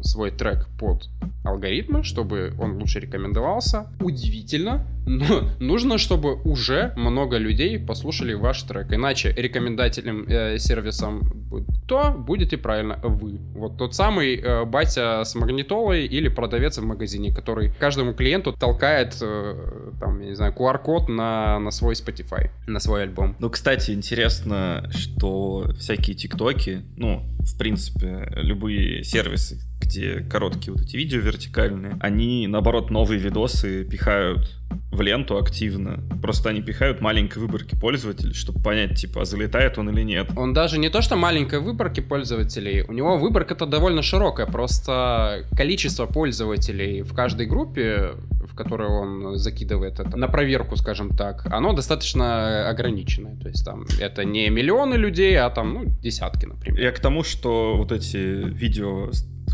свой 0.02 0.32
трек 0.32 0.68
под 0.80 1.10
алгоритмы, 1.44 2.04
чтобы 2.04 2.54
он 2.60 2.78
лучше 2.78 3.00
рекомендовался. 3.00 3.88
Удивительно, 4.00 4.86
но 5.06 5.50
нужно, 5.60 5.98
чтобы 5.98 6.36
уже 6.44 6.94
много 6.96 7.38
людей 7.38 7.80
послушали 7.80 8.34
ваш 8.34 8.64
трек. 8.64 8.94
Иначе 8.94 9.34
рекомендателем 9.36 10.26
э, 10.28 10.58
сервисом 10.60 11.40
кто? 11.84 12.12
Будете 12.12 12.58
правильно 12.58 13.00
вы. 13.04 13.40
Вот 13.56 13.78
тот 13.78 13.96
самый 13.96 14.36
э, 14.36 14.66
батя 14.66 15.24
с 15.24 15.34
магнитолой 15.36 16.06
или 16.06 16.28
продавец 16.28 16.78
в 16.78 16.86
магазине, 16.86 17.34
который 17.34 17.72
каждому 17.80 18.14
клиенту 18.14 18.54
толкает, 18.54 19.18
э, 19.22 19.92
там, 20.00 20.22
я 20.22 20.28
не 20.28 20.36
знаю, 20.36 20.54
QR-код 20.54 21.10
на, 21.10 21.60
на 21.60 21.72
свой 21.72 21.96
Spotify, 21.96 22.52
на 22.68 22.80
свой 22.80 23.04
альбом. 23.04 23.36
Ну, 23.40 23.50
кстати, 23.50 23.92
интересно, 23.92 24.90
что 24.92 25.72
всякие 25.80 26.16
тиктоки, 26.16 26.84
ну, 26.98 27.24
в 27.40 27.58
принципе, 27.58 28.32
любые 28.36 29.04
сервисы, 29.04 29.60
где 29.90 30.20
короткие 30.20 30.74
вот 30.74 30.84
эти 30.84 30.96
видео 30.96 31.20
вертикальные, 31.20 31.98
они, 32.00 32.48
наоборот, 32.48 32.92
новые 32.92 33.20
видосы 33.20 33.84
пихают 33.84 34.56
в 34.92 35.02
ленту 35.02 35.38
активно. 35.38 36.04
Просто 36.22 36.50
они 36.50 36.62
пихают 36.62 37.02
маленькой 37.02 37.40
выборки 37.40 37.76
пользователей, 37.76 38.34
чтобы 38.34 38.62
понять, 38.62 38.96
типа, 38.96 39.22
а 39.22 39.26
залетает 39.26 39.78
он 39.78 39.90
или 39.90 40.04
нет. 40.04 40.30
Он 40.36 40.54
даже 40.54 40.78
не 40.78 40.90
то, 40.90 41.02
что 41.02 41.16
маленькой 41.16 41.60
выборки 41.60 42.02
пользователей, 42.02 42.84
у 42.88 42.94
него 42.94 43.18
выборка-то 43.18 43.66
довольно 43.66 44.04
широкая, 44.04 44.46
просто 44.46 45.46
количество 45.56 46.06
пользователей 46.06 47.02
в 47.02 47.14
каждой 47.14 47.48
группе, 47.48 48.12
в 48.48 48.56
которую 48.56 48.92
он 48.92 49.38
закидывает 49.38 50.00
это, 50.00 50.18
на 50.18 50.28
проверку, 50.28 50.76
скажем 50.76 51.16
так, 51.16 51.48
оно 51.52 51.74
достаточно 51.74 52.70
ограниченное. 52.70 53.38
То 53.38 53.50
есть 53.50 53.66
там 53.66 53.86
это 54.00 54.24
не 54.24 54.50
миллионы 54.50 54.96
людей, 54.96 55.40
а 55.40 55.50
там, 55.50 55.74
ну, 55.74 55.86
десятки, 56.02 56.46
например. 56.46 56.80
Я 56.80 56.92
к 56.92 57.00
тому, 57.00 57.24
что 57.24 57.76
вот 57.78 57.92
эти 57.92 58.18
видео 58.18 59.10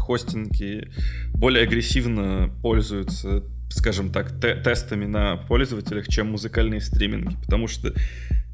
хостинги 0.06 0.91
более 1.34 1.63
агрессивно 1.63 2.54
пользуются 2.62 3.44
скажем 3.70 4.12
так, 4.12 4.39
те 4.39 4.56
тестами 4.56 5.06
на 5.06 5.38
пользователях, 5.38 6.08
чем 6.08 6.32
музыкальные 6.32 6.82
стриминги. 6.82 7.36
Потому 7.41 7.68
что 7.68 7.94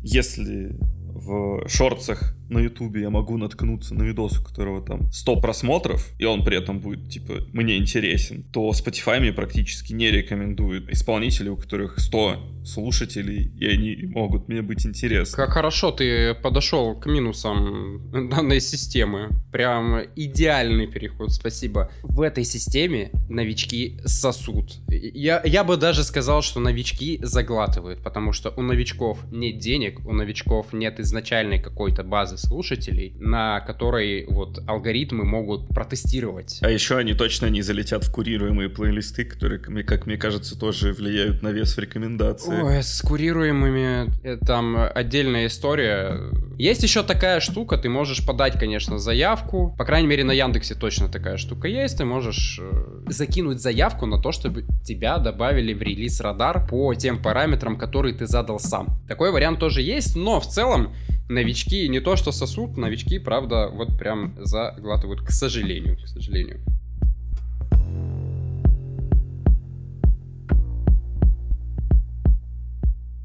если 0.01 0.75
в 0.79 1.67
шорцах 1.67 2.33
на 2.51 2.59
ютубе 2.59 3.01
я 3.01 3.09
могу 3.09 3.37
наткнуться 3.37 3.95
на 3.95 4.03
видос, 4.03 4.39
у 4.39 4.43
которого 4.43 4.81
там 4.81 5.11
100 5.11 5.41
просмотров, 5.41 6.09
и 6.19 6.25
он 6.25 6.43
при 6.43 6.57
этом 6.57 6.79
будет, 6.79 7.09
типа, 7.09 7.45
мне 7.53 7.77
интересен, 7.77 8.43
то 8.51 8.69
Spotify 8.71 9.19
мне 9.19 9.31
практически 9.31 9.93
не 9.93 10.11
рекомендует 10.11 10.89
исполнителей, 10.89 11.49
у 11.49 11.57
которых 11.57 11.99
100 11.99 12.65
слушателей, 12.65 13.51
и 13.57 13.65
они 13.65 14.07
могут 14.07 14.47
мне 14.47 14.61
быть 14.61 14.85
интересны. 14.85 15.35
Как 15.35 15.51
хорошо 15.51 15.91
ты 15.91 16.35
подошел 16.35 16.99
к 16.99 17.05
минусам 17.07 18.29
данной 18.29 18.61
системы. 18.61 19.29
Прям 19.51 20.01
идеальный 20.15 20.87
переход, 20.87 21.31
спасибо. 21.31 21.91
В 22.03 22.21
этой 22.21 22.43
системе 22.43 23.11
новички 23.29 23.99
сосут. 24.05 24.79
Я, 24.89 25.41
я 25.45 25.63
бы 25.63 25.77
даже 25.77 26.03
сказал, 26.03 26.41
что 26.41 26.59
новички 26.59 27.19
заглатывают, 27.21 28.03
потому 28.03 28.33
что 28.33 28.53
у 28.55 28.61
новичков 28.61 29.19
нет 29.31 29.57
денег, 29.59 30.05
у 30.05 30.13
новичков 30.13 30.73
нет 30.73 30.99
изначальной 30.99 31.59
какой-то 31.59 32.03
базы 32.03 32.37
слушателей, 32.41 33.13
на 33.19 33.61
которой 33.61 34.25
вот 34.27 34.59
алгоритмы 34.67 35.23
могут 35.23 35.69
протестировать. 35.69 36.59
А 36.61 36.69
еще 36.69 36.97
они 36.97 37.13
точно 37.13 37.47
не 37.47 37.61
залетят 37.61 38.03
в 38.03 38.11
курируемые 38.11 38.69
плейлисты, 38.69 39.25
которые, 39.25 39.59
как 39.59 40.05
мне 40.05 40.17
кажется, 40.17 40.59
тоже 40.59 40.93
влияют 40.93 41.41
на 41.41 41.49
вес 41.49 41.75
в 41.75 41.79
рекомендации. 41.79 42.61
Ой, 42.61 42.83
с 42.83 43.01
курируемыми 43.01 44.11
э, 44.23 44.37
там 44.37 44.77
отдельная 44.93 45.47
история. 45.47 46.19
Есть 46.57 46.83
еще 46.83 47.03
такая 47.03 47.39
штука, 47.39 47.77
ты 47.77 47.89
можешь 47.89 48.25
подать, 48.25 48.59
конечно, 48.59 48.99
заявку. 48.99 49.73
По 49.77 49.85
крайней 49.85 50.07
мере, 50.07 50.23
на 50.23 50.31
Яндексе 50.31 50.75
точно 50.75 51.09
такая 51.09 51.37
штука 51.37 51.67
есть. 51.67 51.97
Ты 51.97 52.05
можешь 52.05 52.59
э, 52.61 53.03
закинуть 53.07 53.61
заявку 53.61 54.05
на 54.05 54.21
то, 54.21 54.31
чтобы 54.31 54.65
тебя 54.83 55.17
добавили 55.17 55.73
в 55.73 55.81
релиз 55.81 56.21
радар 56.21 56.67
по 56.67 56.93
тем 56.93 57.21
параметрам, 57.21 57.77
которые 57.77 58.13
ты 58.15 58.27
задал 58.27 58.59
сам. 58.59 58.99
Такой 59.07 59.31
вариант 59.31 59.59
тоже 59.59 59.81
есть, 59.81 60.15
но 60.15 60.39
в 60.39 60.47
целом 60.47 60.93
новички 61.29 61.87
не 61.87 61.99
то 61.99 62.15
что 62.15 62.30
сосут, 62.31 62.77
новички, 62.77 63.19
правда, 63.19 63.69
вот 63.69 63.97
прям 63.97 64.35
заглатывают, 64.39 65.21
к 65.21 65.31
сожалению, 65.31 65.97
к 65.97 66.07
сожалению. 66.07 66.59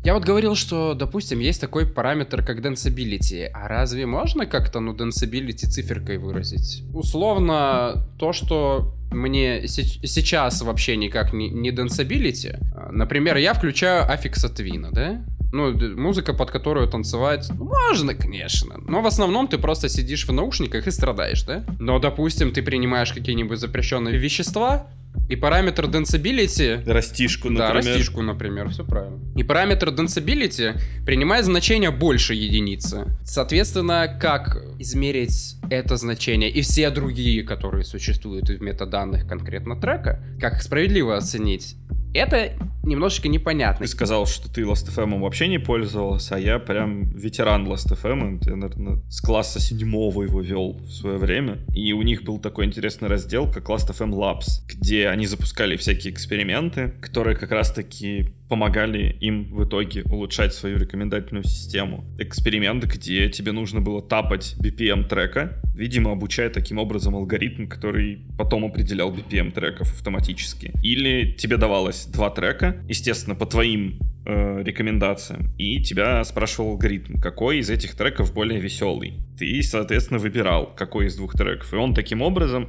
Я 0.07 0.15
вот 0.15 0.23
говорил, 0.23 0.55
что, 0.55 0.95
допустим, 0.95 1.41
есть 1.41 1.61
такой 1.61 1.85
параметр, 1.85 2.45
как 2.45 2.61
densability. 2.61 3.45
А 3.53 3.67
разве 3.67 4.07
можно 4.07 4.47
как-то, 4.47 4.79
ну, 4.79 4.95
densability 4.95 5.67
циферкой 5.67 6.19
выразить? 6.19 6.85
Условно, 6.95 8.07
то, 8.17 8.33
что 8.33 8.95
мне 9.11 9.67
сейчас 9.67 10.63
вообще 10.63 10.97
никак 10.97 11.33
не, 11.33 11.49
не 11.51 11.71
densability. 11.71 12.57
Например, 12.93 13.37
я 13.37 13.53
включаю 13.53 14.09
аффикса 14.09 14.49
твина, 14.49 14.91
да? 14.93 15.25
Ну, 15.53 15.73
музыка, 15.97 16.35
под 16.35 16.51
которую 16.51 16.89
танцевать, 16.89 17.49
ну, 17.51 17.65
можно, 17.65 18.15
конечно. 18.15 18.77
Но 18.89 19.01
в 19.01 19.07
основном 19.07 19.49
ты 19.49 19.59
просто 19.59 19.89
сидишь 19.89 20.27
в 20.27 20.33
наушниках 20.33 20.87
и 20.87 20.91
страдаешь, 20.91 21.43
да? 21.43 21.65
Но, 21.79 21.99
допустим, 21.99 22.53
ты 22.53 22.63
принимаешь 22.63 23.13
какие-нибудь 23.13 23.59
запрещенные 23.59 24.19
вещества, 24.19 24.87
и 25.29 25.35
параметр 25.35 25.87
densability... 25.87 26.89
Растишку, 26.89 27.51
например. 27.51 27.69
Да, 27.69 27.75
растишку, 27.75 28.23
например, 28.23 28.69
все 28.69 28.85
правильно. 28.85 29.19
И 29.37 29.43
параметр 29.43 29.89
densability 29.89 30.79
принимает 31.05 31.45
значение 31.45 31.91
больше 31.91 32.35
единицы. 32.35 33.07
Соответственно, 33.25 34.17
как 34.21 34.63
измерить 34.79 35.57
это 35.69 35.97
значение 35.97 36.51
и 36.51 36.61
все 36.61 36.91
другие, 36.91 37.43
которые 37.43 37.85
существуют 37.85 38.49
в 38.49 38.63
метаданных 38.63 39.27
конкретно 39.27 39.81
трека, 39.81 40.23
как 40.41 40.55
их 40.55 40.63
справедливо 40.63 41.17
оценить, 41.17 41.77
это 42.17 42.53
немножечко 42.87 43.29
непонятно. 43.29 43.85
Ты 43.85 43.91
сказал, 43.91 44.27
что 44.27 44.53
ты 44.53 44.63
Last.fm 44.63 45.21
вообще 45.21 45.49
не 45.49 45.59
пользовался, 45.59 46.37
а 46.37 46.39
я 46.39 46.59
прям 46.59 47.11
ветеран 47.11 47.67
Last.fm. 47.67 48.41
Я, 48.47 48.57
наверное, 48.57 49.03
с 49.09 49.21
класса 49.21 49.61
седьмого 49.61 50.23
его 50.23 50.41
вел 50.41 50.79
в 50.79 50.91
свое 50.91 51.19
время. 51.19 51.59
И 51.75 51.93
у 51.93 52.03
них 52.03 52.23
был 52.23 52.39
такой 52.39 52.67
интересный 52.67 53.09
раздел, 53.09 53.51
как 53.51 53.69
Last.fm 53.69 54.11
Labs, 54.11 54.67
где 54.69 55.09
они 55.09 55.27
запускали 55.27 55.77
всякие 55.77 56.13
эксперименты, 56.13 56.95
которые 57.01 57.37
как 57.37 57.51
раз-таки 57.51 58.36
помогали 58.49 59.17
им 59.21 59.53
в 59.55 59.65
итоге 59.65 60.03
улучшать 60.05 60.55
свою 60.55 60.79
рекомендательную 60.79 61.45
систему. 61.45 62.05
Эксперимент, 62.19 62.85
где 62.85 63.29
тебе 63.29 63.53
нужно 63.53 63.81
было 63.81 64.03
тапать 64.03 64.57
BPM 64.61 65.09
трека, 65.09 65.61
видимо, 65.75 66.13
обучая 66.13 66.51
таким 66.51 66.79
образом 66.79 67.17
алгоритм, 67.17 67.67
который 67.67 68.21
потом 68.39 68.65
определял 68.65 69.13
BPM 69.13 69.53
треков 69.53 69.93
автоматически. 69.93 70.73
Или 70.83 71.33
тебе 71.33 71.57
давалось 71.57 72.07
два 72.07 72.31
трека, 72.31 72.77
естественно, 72.89 73.35
по 73.35 73.47
твоим 73.47 73.99
э, 74.25 74.63
рекомендациям, 74.63 75.53
и 75.59 75.83
тебя 75.83 76.23
спрашивал 76.25 76.71
алгоритм, 76.71 77.21
какой 77.21 77.59
из 77.59 77.71
этих 77.71 77.95
треков 77.97 78.33
более 78.33 78.61
веселый. 78.61 79.15
Ты, 79.39 79.63
соответственно, 79.63 80.19
выбирал, 80.19 80.75
какой 80.75 81.07
из 81.07 81.17
двух 81.17 81.33
треков. 81.33 81.73
И 81.73 81.77
он 81.77 81.95
таким 81.95 82.23
образом, 82.23 82.69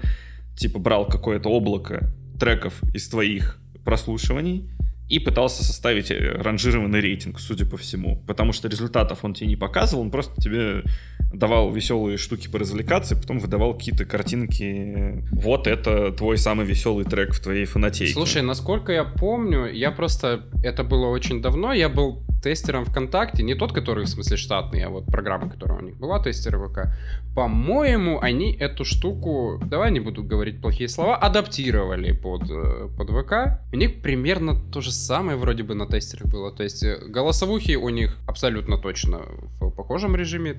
типа, 0.56 0.80
брал 0.80 1.08
какое-то 1.08 1.50
облако 1.50 2.12
треков 2.40 2.82
из 2.94 3.08
твоих 3.10 3.60
прослушиваний, 3.84 4.70
и 5.10 5.20
пытался 5.20 5.64
составить 5.64 6.12
э, 6.12 6.18
ранжированный 6.18 7.00
рейтинг, 7.00 7.40
судя 7.40 7.66
по 7.66 7.78
всему. 7.78 8.24
Потому 8.28 8.52
что 8.54 8.68
результатов 8.68 9.24
он 9.24 9.34
тебе 9.34 9.48
не 9.48 9.56
показывал, 9.56 10.04
он 10.04 10.12
просто 10.12 10.42
тебе 10.42 10.84
давал 11.34 11.72
веселые 11.72 12.18
штуки 12.18 12.48
поразвлекаться, 12.48 13.16
и 13.16 13.18
потом 13.18 13.40
выдавал 13.40 13.74
какие-то 13.74 14.06
картинки. 14.06 15.24
Вот 15.32 15.68
это 15.68 16.12
твой 16.12 16.38
самый 16.38 16.66
веселый 16.66 17.06
трек 17.06 17.34
в 17.34 17.40
твоей 17.40 17.66
фанатейке. 17.66 18.14
Слушай, 18.14 18.42
насколько 18.42 18.92
я 18.92 19.04
помню, 19.04 19.72
я 19.72 19.92
просто... 19.92 20.46
Это 20.64 20.84
было 20.84 21.08
очень 21.08 21.42
давно, 21.42 21.74
я 21.74 21.90
был 21.90 22.24
тестером 22.42 22.86
ВКонтакте, 22.86 23.44
не 23.44 23.56
тот, 23.56 23.74
который 23.74 24.06
в 24.06 24.10
смысле 24.10 24.38
штатный, 24.38 24.84
а 24.84 24.90
вот 24.90 25.06
программа, 25.08 25.50
которая 25.50 25.80
у 25.80 25.84
них 25.84 25.98
была, 25.98 26.22
тестеры 26.24 26.60
ВК, 26.60 26.94
по-моему, 27.36 28.20
они 28.20 28.54
эту 28.54 28.84
штуку, 28.86 29.62
давай 29.64 29.92
не 29.92 30.00
буду 30.00 30.24
говорить 30.24 30.62
плохие 30.62 30.90
слова, 30.90 31.18
адаптировали 31.18 32.12
под, 32.12 32.50
э, 32.50 32.90
под 32.98 33.10
ВК. 33.10 33.62
У 33.72 33.76
них 33.76 34.02
примерно 34.02 34.60
то 34.72 34.82
же 34.82 34.92
самое 34.92 35.38
вроде 35.38 35.64
бы 35.64 35.76
на 35.76 35.88
тестерах 35.88 36.28
было. 36.32 36.52
То 36.52 36.64
есть 36.64 36.84
э, 36.84 36.98
голосовухи 37.08 37.76
у 37.76 37.90
них 37.90 38.18
абсолютно 38.28 38.78
точно 38.78 39.22
в 39.60 39.70
похожем 39.70 40.16
режиме 40.16 40.54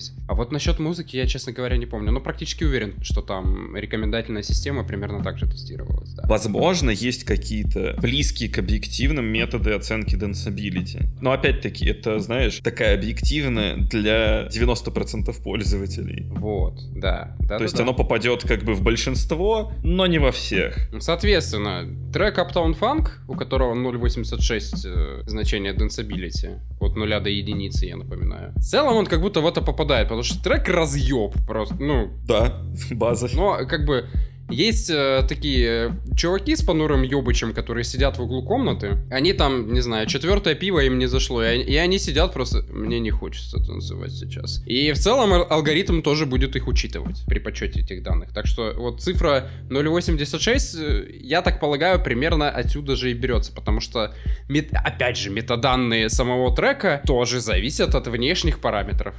тестировались. 0.00 0.12
А 0.26 0.34
вот 0.34 0.52
насчет 0.52 0.78
музыки 0.78 1.16
я, 1.16 1.26
честно 1.26 1.52
говоря, 1.52 1.76
не 1.76 1.86
помню. 1.86 2.12
Но 2.12 2.20
практически 2.20 2.64
уверен, 2.64 2.94
что 3.02 3.22
там 3.22 3.76
рекомендательная 3.76 4.42
система 4.42 4.84
примерно 4.84 5.22
так 5.22 5.38
же 5.38 5.46
тестировалась. 5.46 6.10
Да. 6.14 6.24
Возможно, 6.26 6.90
есть 6.90 7.24
какие-то 7.24 7.96
близкие 8.00 8.48
к 8.48 8.58
объективным 8.58 9.26
методы 9.26 9.72
оценки 9.72 10.14
денсабилити. 10.16 11.00
Но 11.20 11.32
опять-таки, 11.32 11.86
это, 11.86 12.18
знаешь, 12.20 12.60
такая 12.62 12.94
объективная 12.94 13.76
для 13.76 14.46
90% 14.48 15.42
пользователей. 15.42 16.26
Вот, 16.30 16.80
да. 16.94 17.36
да 17.40 17.54
То 17.54 17.58
да, 17.58 17.64
есть 17.64 17.76
да. 17.76 17.82
оно 17.82 17.94
попадет 17.94 18.42
как 18.42 18.62
бы 18.62 18.74
в 18.74 18.82
большинство, 18.82 19.72
но 19.82 20.06
не 20.06 20.18
во 20.18 20.32
всех. 20.32 20.76
Соответственно, 21.00 21.86
трек 22.12 22.38
Uptown 22.38 22.78
Funk, 22.78 23.08
у 23.28 23.34
которого 23.34 23.74
0.86 23.74 24.86
э, 24.86 25.22
значение 25.26 25.74
Densability, 25.74 26.58
от 26.80 26.96
нуля 26.96 27.20
до 27.20 27.28
единицы, 27.28 27.86
я 27.86 27.96
напоминаю. 27.96 28.52
В 28.56 28.62
целом 28.62 28.96
он 28.96 29.06
как 29.06 29.20
будто 29.20 29.40
в 29.40 29.46
это 29.46 29.60
попадает, 29.60 29.89
потому 30.04 30.22
что 30.22 30.42
трек 30.42 30.68
разъеб 30.68 31.34
просто, 31.46 31.74
ну, 31.78 32.10
Да, 32.26 32.62
база. 32.90 33.28
но 33.34 33.66
как 33.66 33.84
бы 33.84 34.06
есть 34.52 34.90
э, 34.90 35.22
такие 35.28 35.68
э, 35.68 36.16
чуваки 36.16 36.56
с 36.56 36.62
понурым 36.62 37.02
ёбычем, 37.02 37.52
которые 37.54 37.84
сидят 37.84 38.18
в 38.18 38.22
углу 38.22 38.42
комнаты. 38.44 38.96
Они 39.08 39.32
там, 39.32 39.72
не 39.72 39.80
знаю, 39.80 40.08
четвертое 40.08 40.56
пиво 40.56 40.80
им 40.80 40.98
не 40.98 41.06
зашло. 41.06 41.40
И, 41.40 41.46
они- 41.46 41.62
и 41.62 41.76
они 41.76 42.00
сидят 42.00 42.32
просто... 42.32 42.64
Мне 42.68 42.98
не 42.98 43.10
хочется 43.10 43.58
танцевать 43.64 44.10
сейчас. 44.10 44.60
И 44.66 44.90
в 44.90 44.98
целом 44.98 45.32
ал- 45.34 45.46
алгоритм 45.48 46.02
тоже 46.02 46.26
будет 46.26 46.56
их 46.56 46.66
учитывать 46.66 47.22
при 47.28 47.38
подсчете 47.38 47.78
этих 47.82 48.02
данных. 48.02 48.32
Так 48.34 48.46
что 48.48 48.74
вот 48.76 49.00
цифра 49.00 49.48
0.86, 49.70 50.82
э, 50.82 51.10
я 51.20 51.42
так 51.42 51.60
полагаю, 51.60 52.02
примерно 52.02 52.50
отсюда 52.50 52.96
же 52.96 53.12
и 53.12 53.14
берется. 53.14 53.52
Потому 53.52 53.78
что, 53.80 54.14
мет- 54.48 54.72
опять 54.72 55.16
же, 55.16 55.30
метаданные 55.30 56.08
самого 56.08 56.52
трека 56.56 57.00
тоже 57.06 57.38
зависят 57.38 57.94
от 57.94 58.08
внешних 58.08 58.58
параметров. 58.60 59.14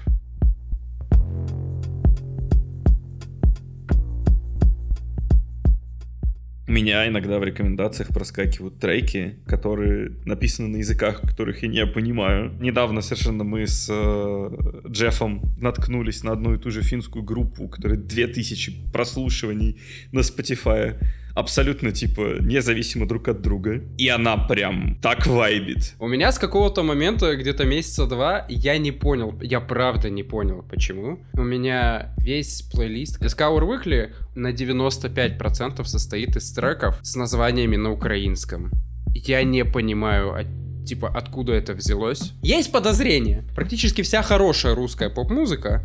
У 6.68 6.72
меня 6.74 7.08
иногда 7.08 7.40
в 7.40 7.44
рекомендациях 7.44 8.10
проскакивают 8.10 8.80
треки, 8.80 9.40
которые 9.48 10.12
написаны 10.26 10.68
на 10.68 10.78
языках, 10.78 11.22
которых 11.22 11.64
я 11.64 11.68
не 11.68 11.86
понимаю. 11.88 12.54
Недавно 12.60 13.02
совершенно 13.02 13.44
мы 13.44 13.66
с 13.66 13.88
э, 13.90 14.88
Джеффом 14.88 15.42
наткнулись 15.58 16.24
на 16.24 16.34
одну 16.34 16.54
и 16.54 16.58
ту 16.60 16.70
же 16.70 16.84
финскую 16.84 17.24
группу, 17.24 17.64
у 17.64 17.68
которой 17.68 17.98
2000 17.98 18.92
прослушиваний 18.94 19.82
на 20.12 20.20
Spotify. 20.20 20.98
Абсолютно, 21.36 21.92
типа, 21.92 22.38
независимо 22.40 23.08
друг 23.08 23.28
от 23.28 23.42
друга. 23.42 23.82
И 23.98 24.08
она 24.08 24.38
прям 24.38 24.98
так 25.02 25.26
вайбит. 25.28 25.94
У 26.00 26.08
меня 26.08 26.32
с 26.32 26.40
какого-то 26.40 26.84
момента, 26.84 27.36
где-то 27.36 27.66
месяца 27.66 28.06
два, 28.06 28.46
я 28.50 28.78
не 28.78 28.92
понял, 28.92 29.38
я 29.42 29.60
правда 29.60 30.10
не 30.10 30.24
понял, 30.24 30.66
почему. 30.70 31.20
У 31.34 31.44
меня 31.44 32.14
весь 32.18 32.62
плейлист 32.62 33.22
Discover 33.22 33.62
Weekly 33.62 34.14
на 34.36 34.52
95% 34.52 35.84
состоит 35.86 36.36
из 36.36 36.52
треков 36.52 37.00
с 37.02 37.16
названиями 37.16 37.76
на 37.76 37.92
украинском. 37.92 38.72
Я 39.14 39.44
не 39.44 39.66
понимаю, 39.66 40.48
типа, 40.86 41.10
откуда 41.10 41.54
это 41.54 41.74
взялось. 41.74 42.34
Есть 42.42 42.72
подозрение. 42.72 43.44
Практически 43.56 44.02
вся 44.02 44.22
хорошая 44.22 44.76
русская 44.76 45.10
поп-музыка 45.10 45.84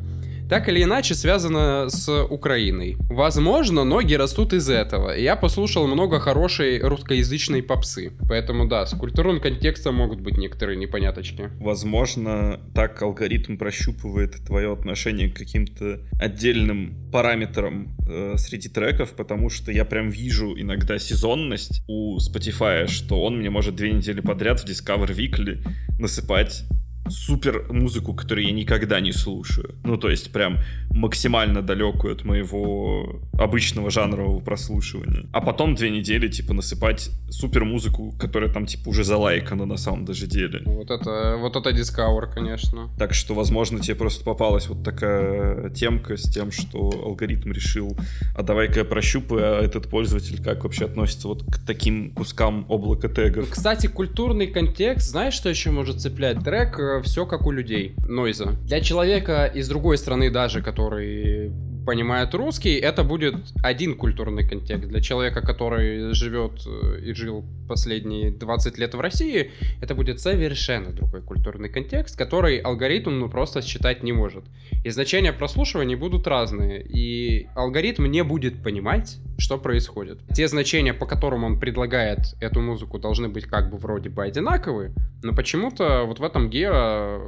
так 0.49 0.69
или 0.69 0.83
иначе 0.83 1.15
связана 1.15 1.89
с 1.89 2.25
Украиной. 2.25 2.97
Возможно, 3.11 3.85
ноги 3.85 4.15
растут 4.15 4.53
из 4.53 4.69
этого. 4.69 5.11
Я 5.11 5.37
послушал 5.37 5.87
много 5.87 6.21
хорошей 6.21 6.81
русскоязычной 6.81 7.63
попсы. 7.63 8.13
Поэтому 8.29 8.67
да, 8.67 8.87
с 8.87 8.97
культурным 8.97 9.41
контекстом 9.41 9.97
могут 9.97 10.21
быть 10.21 10.37
некоторые 10.37 10.77
непоняточки. 10.77 11.51
Возможно, 11.59 12.61
так 12.75 13.01
алгоритм 13.03 13.57
прощупывает 13.57 14.37
твое 14.47 14.73
отношение 14.73 15.31
к 15.31 15.37
каким-то 15.37 16.01
отдельным 16.21 17.11
параметрам 17.13 17.97
э, 18.09 18.35
среди 18.37 18.69
треков, 18.69 19.13
потому 19.13 19.51
что 19.51 19.73
я 19.73 19.85
прям 19.85 20.11
вижу 20.11 20.59
иногда 20.59 20.99
сезонность 20.99 21.83
у 21.89 22.19
Spotify, 22.19 22.87
что 22.87 23.23
он 23.23 23.39
мне 23.39 23.51
может 23.51 23.75
две 23.75 23.93
недели 23.93 24.21
подряд 24.21 24.61
в 24.61 24.65
Discover 24.65 25.09
Weekly 25.09 25.65
насыпать 25.99 26.65
супер 27.11 27.67
музыку, 27.71 28.15
которую 28.15 28.47
я 28.47 28.53
никогда 28.53 29.01
не 29.01 29.13
слушаю. 29.13 29.75
Ну, 29.85 29.97
то 29.97 30.09
есть 30.09 30.33
прям 30.33 30.59
максимально 30.91 31.63
далекую 31.63 32.15
от 32.15 32.25
моего 32.25 33.21
обычного 33.39 33.91
жанрового 33.91 34.41
прослушивания. 34.41 35.27
А 35.33 35.41
потом 35.41 35.75
две 35.75 35.91
недели, 35.91 36.29
типа, 36.29 36.55
насыпать 36.55 37.11
супер 37.29 37.65
музыку, 37.65 38.15
которая 38.19 38.53
там, 38.53 38.67
типа, 38.67 38.89
уже 38.89 39.05
залайкана 39.05 39.67
на 39.67 39.77
самом 39.77 40.05
даже 40.05 40.27
деле. 40.27 40.63
Вот 40.65 40.91
это, 40.91 41.37
вот 41.39 41.57
это 41.57 41.71
Discover, 41.71 42.33
конечно. 42.33 42.91
Так 42.99 43.15
что, 43.15 43.35
возможно, 43.35 43.81
тебе 43.81 43.95
просто 43.95 44.25
попалась 44.25 44.69
вот 44.69 44.83
такая 44.83 45.71
темка 45.71 46.17
с 46.17 46.23
тем, 46.31 46.51
что 46.51 46.91
алгоритм 47.05 47.53
решил, 47.53 47.97
а 48.37 48.43
давай-ка 48.43 48.81
я 48.81 48.85
прощупаю, 48.85 49.59
а 49.59 49.63
этот 49.63 49.89
пользователь 49.89 50.43
как 50.43 50.65
вообще 50.65 50.87
относится 50.87 51.29
вот 51.29 51.45
к 51.45 51.59
таким 51.67 52.11
кускам 52.13 52.67
облака 52.69 53.09
тегов. 53.09 53.51
Кстати, 53.51 53.87
культурный 53.87 54.47
контекст, 54.47 55.11
знаешь, 55.11 55.35
что 55.35 55.49
еще 55.49 55.71
может 55.71 56.01
цеплять? 56.01 56.43
Трек 56.43 56.79
все 57.03 57.27
как 57.27 57.47
у 57.47 57.51
людей, 57.51 57.95
нойза. 58.07 58.53
Для 58.65 58.81
человека 58.81 59.47
из 59.47 59.69
другой 59.69 59.99
страны 59.99 60.31
даже, 60.31 60.63
который 60.63 61.53
понимает 61.87 62.35
русский, 62.35 62.75
это 62.75 63.05
будет 63.05 63.37
один 63.63 63.97
культурный 63.97 64.47
контекст. 64.47 64.89
Для 64.89 65.01
человека, 65.01 65.41
который 65.41 66.13
живет 66.13 66.67
э, 66.67 67.01
и 67.03 67.13
жил 67.15 67.45
последние 67.69 68.31
20 68.33 68.79
лет 68.79 68.95
в 68.95 69.01
России, 69.01 69.53
это 69.81 69.95
будет 69.95 70.21
совершенно 70.21 70.93
другой 70.93 71.23
культурный 71.23 71.69
контекст, 71.69 72.19
который 72.19 72.59
алгоритм 72.59 73.19
ну, 73.19 73.29
просто 73.31 73.63
считать 73.63 74.03
не 74.03 74.13
может. 74.13 74.45
И 74.85 74.91
значения 74.91 75.33
прослушивания 75.33 75.97
будут 75.97 76.27
разные, 76.27 76.83
и 76.83 77.47
алгоритм 77.55 78.07
не 78.07 78.25
будет 78.25 78.63
понимать, 78.63 79.17
что 79.39 79.57
происходит. 79.57 80.19
Те 80.35 80.49
значения, 80.49 80.93
по 80.93 81.07
которым 81.07 81.45
он 81.45 81.61
предлагает 81.61 82.35
эту 82.41 82.61
музыку, 82.61 82.99
должны 82.99 83.29
быть 83.29 83.45
как 83.45 83.71
бы 83.71 83.79
вроде 83.79 84.11
бы 84.11 84.25
одинаковые, 84.25 84.93
но 85.23 85.33
почему-то 85.35 86.05
вот 86.05 86.19
в 86.19 86.25
этом 86.25 86.51
гео 86.51 87.23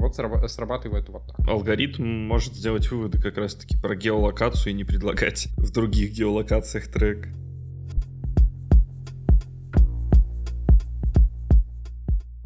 вот 0.00 0.18
сраба- 0.18 0.46
срабатывает 0.48 1.08
вот 1.08 1.26
так. 1.26 1.48
Алгоритм 1.48 2.04
может 2.04 2.54
сделать 2.54 2.90
выводы 2.90 3.20
как 3.20 3.36
раз-таки 3.38 3.76
про 3.76 3.94
геолокацию 3.94 4.72
и 4.72 4.74
не 4.74 4.84
предлагать 4.84 5.48
в 5.56 5.70
других 5.70 6.12
геолокациях 6.12 6.88
трек. 6.88 7.28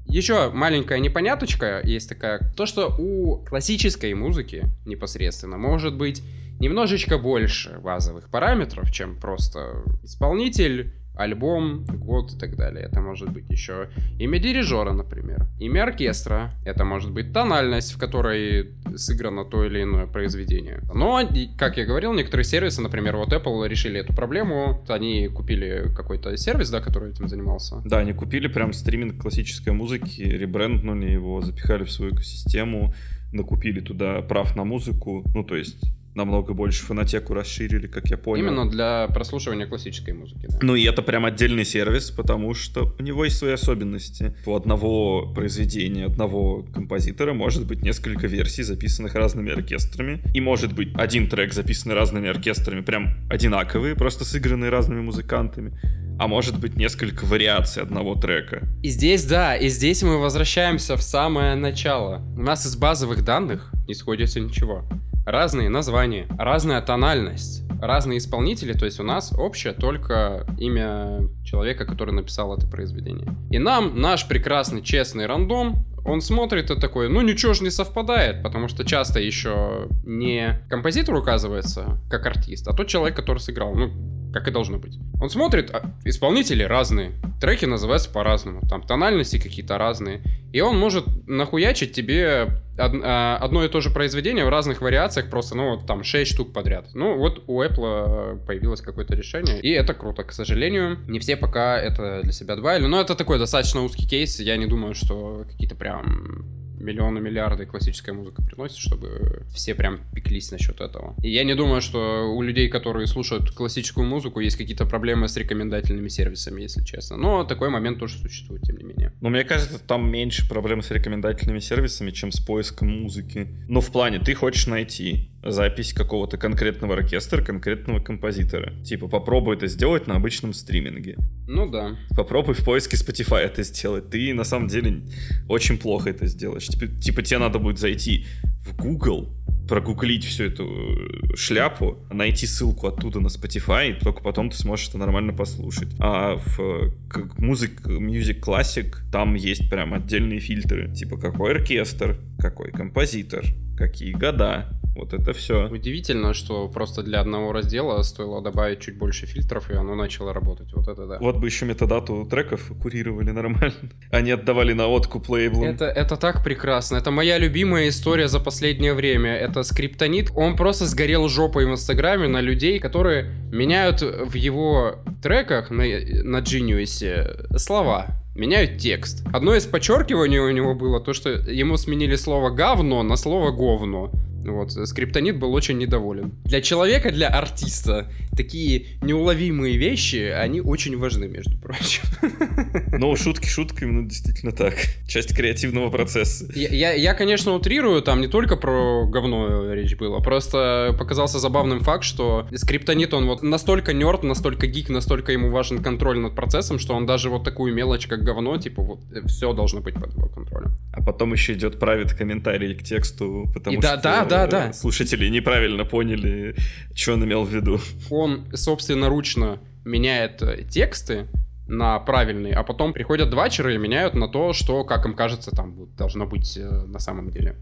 Еще 0.07 0.51
маленькая 0.51 1.01
непоняточка 1.01 1.81
есть 1.83 2.09
такая, 2.09 2.39
то 2.57 2.67
что 2.67 2.95
у 2.99 3.45
классической 3.45 4.15
музыки 4.15 4.65
непосредственно 4.87 5.59
может 5.59 5.97
быть 5.97 6.23
немножечко 6.61 7.19
больше 7.19 7.81
базовых 7.83 8.31
параметров, 8.31 8.93
чем 8.93 9.19
просто 9.19 9.83
исполнитель, 10.05 10.95
альбом, 11.17 11.85
год 11.85 12.33
и 12.33 12.39
так 12.39 12.57
далее. 12.57 12.85
Это 12.85 13.01
может 13.01 13.31
быть 13.31 13.49
еще 13.51 13.89
имя 14.19 14.39
дирижера, 14.39 14.93
например, 14.93 15.47
имя 15.59 15.85
оркестра, 15.85 16.53
это 16.65 16.85
может 16.85 17.13
быть 17.13 17.33
тональность, 17.33 17.93
в 17.93 17.99
которой 17.99 18.75
сыграно 18.97 19.45
то 19.45 19.65
или 19.65 19.83
иное 19.83 20.07
произведение. 20.07 20.81
Но, 20.93 21.21
как 21.57 21.77
я 21.77 21.87
говорил, 21.87 22.13
некоторые 22.13 22.45
сервисы, 22.45 22.81
например, 22.81 23.17
вот 23.17 23.33
Apple 23.33 23.69
решили 23.69 24.01
эту 24.01 24.15
проблему, 24.15 24.85
они 24.89 25.29
купили 25.29 25.93
какой-то 25.95 26.37
сервис, 26.37 26.71
да, 26.71 26.81
который 26.81 27.11
этим 27.11 27.29
занимался. 27.29 27.81
Да, 27.85 27.99
они 27.99 28.13
купили 28.13 28.49
прям 28.49 28.73
стриминг 28.73 29.21
классической 29.21 29.73
музыки, 29.73 30.23
ребренднули 30.23 31.11
его, 31.11 31.41
запихали 31.41 31.85
в 31.85 31.91
свою 31.91 32.15
экосистему, 32.15 32.95
накупили 33.33 33.81
туда 33.81 34.23
прав 34.23 34.57
на 34.57 34.65
музыку, 34.65 35.25
ну 35.35 35.45
то 35.45 35.57
есть 35.57 35.81
намного 36.15 36.55
больше 36.55 36.85
фонотеку 36.85 37.35
расширили, 37.35 37.87
как 37.87 38.09
я 38.09 38.17
понял. 38.17 38.45
Именно 38.45 38.71
для 38.71 39.09
прослушивания 39.09 39.67
классической 39.67 40.15
музыки, 40.15 40.47
да. 40.49 40.59
Ну 40.63 40.75
и 40.75 40.85
это 40.85 41.03
прям 41.03 41.25
отдельный 41.25 41.65
сервис, 41.65 42.11
потому 42.11 42.55
что 42.55 42.95
у 42.99 43.03
него 43.03 43.25
есть 43.25 43.39
свои 43.39 43.53
особенности. 43.53 44.35
У 44.47 44.55
одного 44.55 45.33
произведения, 45.35 46.07
одного 46.07 46.63
композитора 46.63 47.35
может 47.35 47.67
быть 47.67 47.83
несколько 47.83 48.27
версий, 48.27 48.63
записанных 48.63 49.15
разными 49.15 49.53
оркестрами. 49.53 50.23
И 50.35 50.41
может 50.41 50.73
быть 50.73 50.95
один 50.97 51.29
трек, 51.29 51.53
записанный 51.53 51.95
разными 51.95 52.29
оркестрами, 52.29 52.81
прям 52.81 53.17
одинаковые, 53.31 53.95
просто 53.95 54.25
сыгранные 54.25 54.71
разными 54.71 55.01
музыкантами. 55.01 55.79
А 56.17 56.29
может 56.29 56.61
быть 56.61 56.77
несколько 56.77 57.25
вариаций 57.25 57.83
одного 57.83 58.15
трека. 58.15 58.63
И 58.85 58.89
здесь, 58.89 59.25
да, 59.25 59.57
и 59.57 59.69
здесь 59.69 60.05
мы 60.05 60.19
возвращаемся 60.19 60.97
в 60.97 61.03
самое 61.03 61.57
начало. 61.57 62.23
У 62.37 62.43
нас 62.43 62.65
из 62.67 62.77
базовых 62.77 63.25
данных 63.25 63.73
не 63.89 63.95
сходится 63.95 64.39
ничего. 64.39 64.85
Разные 65.25 65.71
названия, 65.71 66.27
разная 66.39 66.83
тональность, 66.83 67.63
разные 67.81 68.19
исполнители, 68.19 68.73
то 68.75 68.85
есть 68.85 69.01
у 69.01 69.03
нас 69.03 69.33
общее 69.33 69.73
только 69.73 70.47
имя 70.59 71.29
человека, 71.45 71.87
который 71.87 72.13
написал 72.13 72.57
это 72.57 72.67
произведение. 72.67 73.35
И 73.51 73.59
нам 73.59 74.01
наш 74.01 74.29
прекрасный, 74.29 74.83
честный 74.83 75.27
рандом, 75.27 75.87
он 76.05 76.21
смотрит 76.21 76.71
и 76.71 76.79
такой, 76.79 77.09
ну 77.09 77.23
ничего 77.23 77.55
же 77.55 77.63
не 77.65 77.71
совпадает, 77.71 78.43
потому 78.43 78.69
что 78.69 78.85
часто 78.85 79.19
еще 79.19 79.89
не 80.05 80.61
композитор 80.69 81.15
указывается 81.15 81.99
как 82.11 82.27
артист, 82.27 82.69
а 82.69 82.75
тот 82.75 82.89
человек, 82.89 83.17
который 83.17 83.39
сыграл. 83.39 83.75
Ну, 83.75 83.93
как 84.35 84.49
и 84.49 84.51
должно 84.51 84.77
быть. 84.79 84.99
Он 85.23 85.31
смотрит, 85.31 85.71
а 85.73 85.91
исполнители 86.05 86.63
разные, 86.65 87.13
треки 87.41 87.65
называются 87.65 88.11
по-разному, 88.11 88.61
там 88.69 88.83
тональности 88.83 89.39
какие-то 89.39 89.79
разные, 89.79 90.21
и 90.53 90.61
он 90.61 90.77
может 90.79 91.05
нахуячить 91.27 91.93
тебе 91.93 92.49
од- 92.79 93.01
а, 93.03 93.39
одно 93.41 93.65
и 93.65 93.69
то 93.69 93.81
же 93.81 93.91
произведение 93.91 94.45
в 94.45 94.49
разных 94.49 94.83
вариациях, 94.83 95.31
просто, 95.31 95.57
ну, 95.57 95.77
вот 95.77 95.87
там 95.87 96.05
6 96.05 96.31
штук 96.35 96.53
подряд. 96.53 96.89
Ну, 96.95 97.17
вот 97.17 97.45
у 97.47 97.63
Apple 97.63 98.39
э, 98.43 98.47
появилось 98.47 98.81
какое-то 98.81 99.15
решение, 99.15 99.61
и 99.61 99.71
это 99.71 99.95
круто. 99.95 100.25
К 100.25 100.33
сожалению, 100.33 100.99
не 101.09 101.19
все 101.21 101.37
пока 101.37 101.79
это 101.81 102.21
для 102.23 102.33
себя 102.33 102.57
добавили, 102.57 102.87
но 102.87 103.01
это 103.01 103.15
такой 103.15 103.39
достаточно 103.39 103.83
узкий 103.83 104.07
кейс, 104.09 104.41
я 104.41 104.57
не 104.57 104.67
думаю, 104.67 104.95
что 104.95 105.45
какие-то 105.51 105.77
прям 105.77 106.45
миллионы, 106.85 107.21
миллиарды 107.21 107.67
классическая 107.67 108.13
музыка 108.13 108.43
приносит, 108.43 108.79
чтобы 108.79 109.43
все 109.53 109.75
прям 109.75 110.01
пеклись 110.15 110.51
насчет 110.51 110.81
этого. 110.81 111.15
И 111.23 111.31
я 111.31 111.45
не 111.45 111.55
думаю, 111.55 111.81
что 111.81 112.33
у 112.33 112.43
людей, 112.43 112.69
которые 112.69 113.07
слушают 113.07 113.51
классическую 113.51 114.07
музыку, 114.07 114.41
есть 114.41 114.57
какие-то 114.57 114.87
проблемы 114.87 115.29
с 115.29 115.37
рекомендательными 115.37 116.09
сервисами, 116.09 116.63
если 116.63 116.85
честно. 116.85 117.17
Но 117.17 117.45
такой 117.45 117.71
момент 117.71 117.99
тоже 117.99 118.19
существует, 118.19 118.63
тем 118.63 118.77
не 118.77 118.85
менее. 118.85 119.13
Но 119.21 119.31
мне 119.31 119.45
кажется, 119.45 119.79
там 119.79 120.11
меньше 120.11 120.49
проблем 120.49 120.83
с 120.83 120.91
рекомендательными 120.91 121.59
сервисами, 121.59 122.11
чем 122.11 122.31
с 122.31 122.41
поиском 122.41 122.89
музыки. 122.89 123.49
Ну, 123.69 123.81
в 123.81 123.91
плане, 123.91 124.19
ты 124.19 124.35
хочешь 124.35 124.67
найти 124.67 125.31
запись 125.45 125.93
какого-то 125.93 126.37
конкретного 126.39 126.95
оркестра, 126.95 127.43
конкретного 127.43 128.01
композитора. 128.01 128.73
Типа, 128.83 129.09
попробуй 129.09 129.57
это 129.57 129.67
сделать 129.67 130.07
на 130.07 130.17
обычном 130.17 130.53
стриминге. 130.55 131.17
Ну 131.47 131.71
да. 131.71 131.97
Попробуй 132.17 132.55
в 132.55 132.65
поиске 132.65 132.97
Spotify 132.97 133.39
это 133.41 133.63
сделать. 133.63 134.11
Ты 134.11 134.33
на 134.35 134.45
самом 134.45 134.69
деле 134.69 135.03
очень 135.49 135.79
плохо 135.79 136.11
это 136.11 136.27
сделаешь. 136.27 136.67
Типа, 136.67 136.87
типа 136.87 137.23
тебе 137.23 137.39
надо 137.39 137.59
будет 137.59 137.79
зайти 137.79 138.27
в 138.65 138.77
Google, 138.77 139.31
прогуглить 139.69 140.25
всю 140.25 140.45
эту 140.45 140.65
э, 140.65 141.37
шляпу, 141.37 141.99
найти 142.11 142.47
ссылку 142.47 142.87
оттуда 142.87 143.21
на 143.21 143.27
Spotify, 143.29 143.91
и 143.91 144.01
только 144.01 144.23
потом 144.23 144.51
ты 144.51 144.57
сможешь 144.57 144.89
это 144.89 144.99
нормально 144.99 145.33
послушать. 145.33 145.89
А 145.99 146.37
в 146.37 146.61
э, 146.61 146.91
к- 147.09 147.39
музык, 147.39 147.83
Music 147.87 148.41
Classic 148.41 148.95
там 149.13 149.35
есть 149.35 149.69
прям 149.71 149.93
отдельные 149.95 150.41
фильтры. 150.41 150.93
Типа 150.95 151.19
какой 151.19 151.53
оркестр, 151.53 152.19
какой 152.39 152.73
композитор, 152.73 153.45
какие 153.77 154.13
года. 154.13 154.71
Вот 154.95 155.13
это 155.13 155.33
все. 155.33 155.69
Удивительно, 155.69 156.35
что 156.35 156.69
просто 156.69 157.03
для 157.03 157.21
одного 157.21 157.53
раздела 157.53 158.03
стоило 158.03 158.41
добавить 158.41 158.81
чуть 158.81 158.97
больше 158.97 159.27
фильтров, 159.27 159.71
и 159.71 159.75
оно 159.75 159.95
начало 159.95 160.33
работать. 160.33 160.73
Вот 160.73 160.89
это 160.89 161.07
да. 161.07 161.19
Вот 161.21 161.37
бы 161.37 161.47
еще 161.47 161.67
метадату 161.67 162.27
треков 162.31 162.71
курировали 162.81 163.31
нормально. 163.31 163.75
Они 164.11 164.31
отдавали 164.31 164.73
на 164.73 164.87
откуп 164.87 165.29
лейблам. 165.29 165.65
Это, 165.65 165.87
это 165.87 166.17
так 166.17 166.45
прекрасно. 166.45 166.97
Это 166.97 167.11
моя 167.11 167.39
любимая 167.39 167.89
история 167.89 168.29
за 168.29 168.39
последнее 168.39 168.95
время. 168.95 169.35
Это 169.35 169.63
скриптонит. 169.65 170.31
Он 170.35 170.57
просто 170.57 170.87
сгорел 170.87 171.29
жопой 171.29 171.67
в 171.67 171.71
Инстаграме 171.71 172.29
на 172.29 172.41
людей, 172.41 172.79
которые 172.79 173.33
меняют 173.53 174.03
в 174.03 174.35
его 174.35 174.97
треках 175.23 175.71
на, 175.71 175.85
на 175.85 176.39
Genius 176.39 177.59
слова. 177.59 178.07
Меняют 178.37 178.79
текст. 178.79 179.25
Одно 179.33 179.55
из 179.55 179.65
подчеркиваний 179.65 180.39
у 180.39 180.51
него 180.51 180.75
было 180.75 181.01
то, 181.01 181.13
что 181.13 181.31
ему 181.31 181.77
сменили 181.77 182.17
слово 182.17 182.51
говно 182.51 183.03
на 183.03 183.17
слово 183.17 183.53
говно. 183.53 184.11
Вот, 184.45 184.73
скриптонит 184.73 185.39
был 185.39 185.53
очень 185.53 185.79
недоволен. 185.79 186.33
Для 186.45 186.61
человека, 186.61 187.11
для 187.11 187.29
артиста, 187.29 188.11
такие 188.37 188.87
неуловимые 189.03 189.77
вещи, 189.77 190.31
они 190.35 190.61
очень 190.61 190.97
важны, 190.99 191.29
между 191.29 191.57
прочим. 191.59 192.03
Ну, 192.97 193.17
шутки 193.17 193.49
шутками, 193.49 193.91
но 193.91 194.09
действительно 194.09 194.53
так. 194.53 194.75
Часть 195.09 195.35
креативного 195.35 195.91
процесса. 195.91 196.47
Я, 196.55 196.69
я, 196.69 196.93
я, 196.93 197.15
конечно, 197.15 197.53
утрирую, 197.53 198.03
там 198.03 198.21
не 198.21 198.29
только 198.29 198.57
про 198.57 199.07
говно 199.07 199.73
речь 199.73 199.97
была, 199.97 200.21
просто 200.21 200.95
показался 200.99 201.39
забавным 201.39 201.81
факт, 201.81 202.05
что 202.05 202.47
скриптонит, 202.55 203.13
он 203.15 203.27
вот 203.27 203.43
настолько 203.43 203.93
нерд, 203.93 204.23
настолько 204.23 204.67
гик, 204.67 204.89
настолько 204.91 205.33
ему 205.33 205.51
важен 205.51 205.83
контроль 205.83 206.19
над 206.19 206.35
процессом, 206.35 206.79
что 206.79 206.95
он 206.95 207.07
даже 207.07 207.31
вот 207.31 207.45
такую 207.45 207.75
мелочь, 207.75 208.07
как 208.07 208.23
говно, 208.23 208.57
типа 208.59 208.83
вот 208.83 209.01
все 209.27 209.53
должно 209.53 209.81
быть 209.81 209.95
под 209.95 210.15
его 210.15 210.29
контролем. 210.29 210.77
А 210.93 211.03
потом 211.03 211.33
еще 211.33 211.55
идет 211.55 211.79
правит 211.79 212.15
комментарий 212.15 212.75
к 212.75 212.83
тексту, 212.83 213.51
потому 213.53 213.77
И 213.77 213.81
что 213.81 213.97
да, 213.97 213.97
да, 213.97 214.25
да, 214.25 214.34
да. 214.47 214.73
слушатели 214.73 215.29
неправильно 215.29 215.85
поняли, 215.85 216.55
что 216.95 217.15
он 217.15 217.25
имел 217.25 217.45
в 217.45 217.51
виду. 217.51 217.81
Он 218.11 218.47
собственноручно 218.55 219.59
меняет 219.85 220.43
э, 220.43 220.65
тексты 220.65 221.27
на 221.67 221.99
правильные, 222.01 222.55
а 222.55 222.63
потом 222.63 222.93
приходят 222.93 223.31
двачеры 223.31 223.75
и 223.75 223.79
меняют 223.79 224.15
на 224.15 224.29
то, 224.29 224.53
что, 224.53 224.85
как 224.85 225.07
им 225.07 225.15
кажется, 225.15 225.51
там 225.51 225.89
должно 225.97 226.27
быть 226.27 226.57
э, 226.57 226.69
на 226.69 226.99
самом 226.99 227.31
деле. 227.31 227.57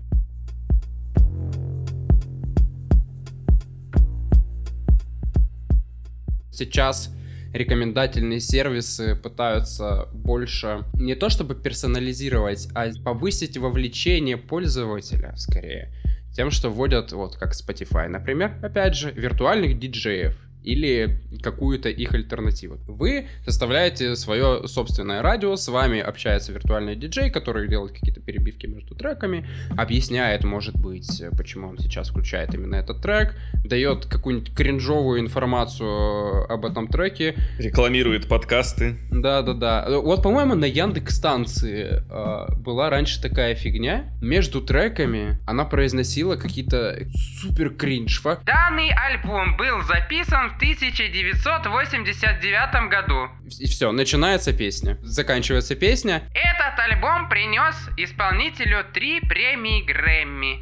Сейчас 6.51 7.15
рекомендательные 7.53 8.41
сервисы 8.41 9.15
пытаются 9.15 10.09
больше 10.13 10.85
не 10.95 11.15
то 11.15 11.29
чтобы 11.29 11.55
персонализировать, 11.55 12.69
а 12.75 12.91
повысить 13.05 13.57
вовлечение 13.57 14.37
пользователя 14.37 15.35
скорее. 15.37 15.93
Тем, 16.35 16.51
что 16.51 16.71
вводят, 16.71 17.13
вот 17.13 17.37
как 17.37 17.53
Spotify, 17.53 18.09
например, 18.09 18.59
опять 18.63 18.95
же, 18.95 19.11
виртуальных 19.11 19.79
диджеев 19.79 20.37
или 20.65 21.21
какую-то 21.43 21.89
их 21.89 22.13
альтернативу. 22.15 22.79
Вы 22.87 23.27
составляете 23.45 24.17
свое 24.17 24.67
собственное 24.69 25.23
радио, 25.23 25.57
с 25.57 25.69
вами 25.69 26.01
общается 26.01 26.53
виртуальный 26.53 26.97
диджей, 26.97 27.31
который 27.31 27.69
делает 27.69 27.93
какие-то 27.93 28.21
перебивки 28.21 28.67
между 28.67 28.95
треками, 28.95 29.47
объясняет, 29.77 30.45
может 30.45 30.77
быть, 30.77 31.23
почему 31.37 31.69
он 31.69 31.79
сейчас 31.79 32.11
включает 32.11 32.55
именно 32.55 32.77
этот 32.77 33.03
трек, 33.03 33.35
дает 33.65 34.07
какую-нибудь 34.07 34.55
кринжовую 34.55 35.21
информацию 35.21 36.51
об 36.51 36.65
этом 36.65 36.89
треке, 36.89 37.35
Рекламирует 37.59 38.29
подкасты. 38.29 38.97
да-да-да. 39.11 39.87
Вот, 39.89 40.23
по-моему, 40.23 40.55
на 40.55 40.65
Яндекс 40.65 41.17
станции 41.17 42.03
э, 42.09 42.55
была 42.57 42.91
раньше 42.91 43.21
такая 43.21 43.55
фигня. 43.55 44.13
Между 44.21 44.61
треками 44.61 45.39
она 45.47 45.65
произносила 45.65 46.37
какие-то 46.37 46.99
супер 47.41 47.71
кринж. 47.71 48.23
Данный 48.45 48.91
альбом 48.91 49.57
был 49.57 49.83
записан 49.83 50.52
в 50.53 50.57
1989 50.57 52.91
году. 52.91 53.31
И 53.59 53.67
все, 53.67 53.93
начинается 53.93 54.53
песня. 54.53 54.99
Заканчивается 55.03 55.75
песня. 55.75 56.23
Этот 56.35 56.79
альбом 56.79 57.29
принес 57.29 57.75
исполнителю 57.97 58.85
три 58.93 59.21
премии 59.21 59.83
Грэмми. 59.83 60.61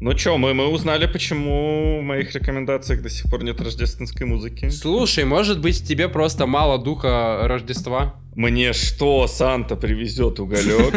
Ну 0.00 0.12
чё, 0.12 0.36
мы, 0.36 0.52
мы 0.52 0.66
узнали, 0.66 1.06
почему 1.06 2.00
в 2.00 2.02
моих 2.02 2.34
рекомендациях 2.34 3.00
до 3.00 3.08
сих 3.08 3.30
пор 3.30 3.42
нет 3.42 3.58
рождественской 3.58 4.26
музыки. 4.26 4.68
Слушай, 4.68 5.24
может 5.24 5.62
быть, 5.62 5.88
тебе 5.88 6.10
просто 6.10 6.46
мало 6.46 6.78
духа 6.78 7.48
Рождества? 7.48 8.14
Мне 8.36 8.72
что, 8.72 9.26
Санта 9.28 9.76
привезет 9.76 10.40
уголек? 10.40 10.94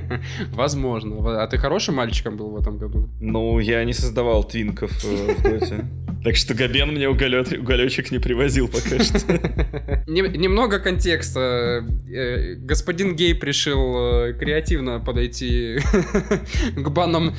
Возможно. 0.52 1.42
А 1.42 1.46
ты 1.46 1.58
хорошим 1.58 1.96
мальчиком 1.96 2.36
был 2.36 2.50
в 2.50 2.56
этом 2.60 2.78
году? 2.78 3.08
Ну, 3.20 3.58
я 3.58 3.84
не 3.84 3.92
создавал 3.92 4.44
твинков 4.44 4.90
э, 5.04 5.34
в 5.38 5.42
доте. 5.42 5.84
Так 6.24 6.34
что 6.36 6.54
Габен 6.54 6.88
мне 6.92 7.08
уголек, 7.08 7.48
уголечек 7.52 8.10
не 8.10 8.18
привозил 8.18 8.68
пока 8.68 9.02
что. 9.04 9.18
Не- 10.06 10.36
немного 10.36 10.78
контекста. 10.80 11.84
Э, 12.10 12.54
Господин 12.54 13.14
Гейб 13.14 13.44
решил 13.44 14.24
э, 14.30 14.32
креативно 14.32 14.98
подойти 14.98 15.78
к 16.76 16.88
банам 16.88 17.34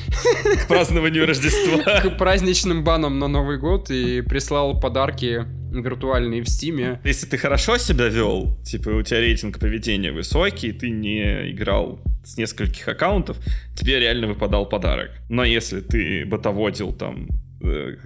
К 0.64 0.68
празднованию 0.68 1.26
Рождества. 1.28 2.02
к 2.02 2.18
праздничным 2.18 2.84
банам 2.84 3.20
на 3.20 3.28
Новый 3.28 3.58
год 3.58 3.90
и 3.90 4.22
прислал 4.22 4.80
подарки 4.80 5.46
виртуальные 5.72 6.44
в 6.44 6.50
Стиме. 6.50 7.00
Если 7.04 7.28
ты 7.28 7.38
хорошо 7.38 7.78
себя 7.78 8.08
вел, 8.08 8.58
типа 8.64 8.90
у 8.90 9.02
тебя 9.02 9.20
рейтинг 9.20 9.60
поведения 9.60 10.12
высокий, 10.12 10.72
ты 10.72 10.90
не 10.90 11.52
играл 11.52 12.00
с 12.24 12.38
нескольких 12.38 12.88
аккаунтов, 12.88 13.38
тебе 13.76 14.00
реально 14.00 14.28
выпадал 14.28 14.68
подарок. 14.68 15.12
Но 15.30 15.44
если 15.44 15.82
ты 15.82 16.26
ботоводил 16.26 16.94
там 16.94 17.28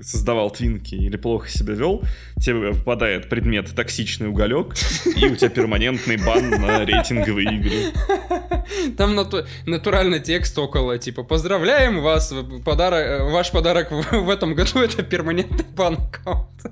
создавал 0.02 0.50
твинки 0.52 0.96
или 0.96 1.16
плохо 1.16 1.50
себя 1.50 1.74
вел, 1.74 2.04
тебе 2.38 2.72
выпадает 2.72 3.30
предмет 3.30 3.74
токсичный 3.76 4.28
уголек, 4.28 4.74
и 5.16 5.26
у 5.26 5.36
тебя 5.36 5.50
перманентный 5.50 6.18
бан 6.18 6.50
на 6.50 6.86
рейтинговые 6.86 7.56
игры. 7.56 7.92
Там 8.98 9.16
нату- 9.16 9.46
натурально 9.66 10.20
текст 10.20 10.58
около, 10.58 10.98
типа, 10.98 11.24
поздравляем 11.24 12.02
вас, 12.02 12.34
подарок, 12.66 13.06
э, 13.06 13.24
ваш 13.32 13.52
подарок 13.52 13.92
в, 13.92 14.12
в 14.12 14.30
этом 14.30 14.56
году 14.56 14.80
это 14.80 15.04
перманентный 15.04 15.66
бан 15.76 15.96
аккаунта. 15.96 16.72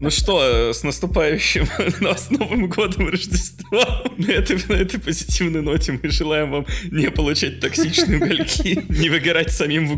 Ну 0.00 0.10
что, 0.10 0.72
с 0.72 0.82
наступающим 0.82 1.66
нас 2.00 2.30
Новым 2.30 2.68
годом 2.68 3.08
и 3.08 3.12
Рождеством. 3.12 3.80
На 4.18 4.32
этой, 4.32 4.58
на 4.68 4.74
этой 4.74 5.00
позитивной 5.00 5.62
ноте 5.62 5.98
мы 6.02 6.10
желаем 6.10 6.50
вам 6.50 6.66
не 6.90 7.10
получать 7.10 7.60
токсичные 7.60 8.18
угольки, 8.18 8.84
не 8.88 9.08
выгорать 9.08 9.50
самим 9.50 9.88
в 9.88 9.94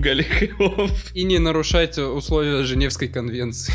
угольков. 0.86 1.14
И 1.14 1.24
не 1.24 1.38
нарушать 1.38 1.98
условия 1.98 2.62
Женевской 2.64 3.08
конвенции. 3.08 3.74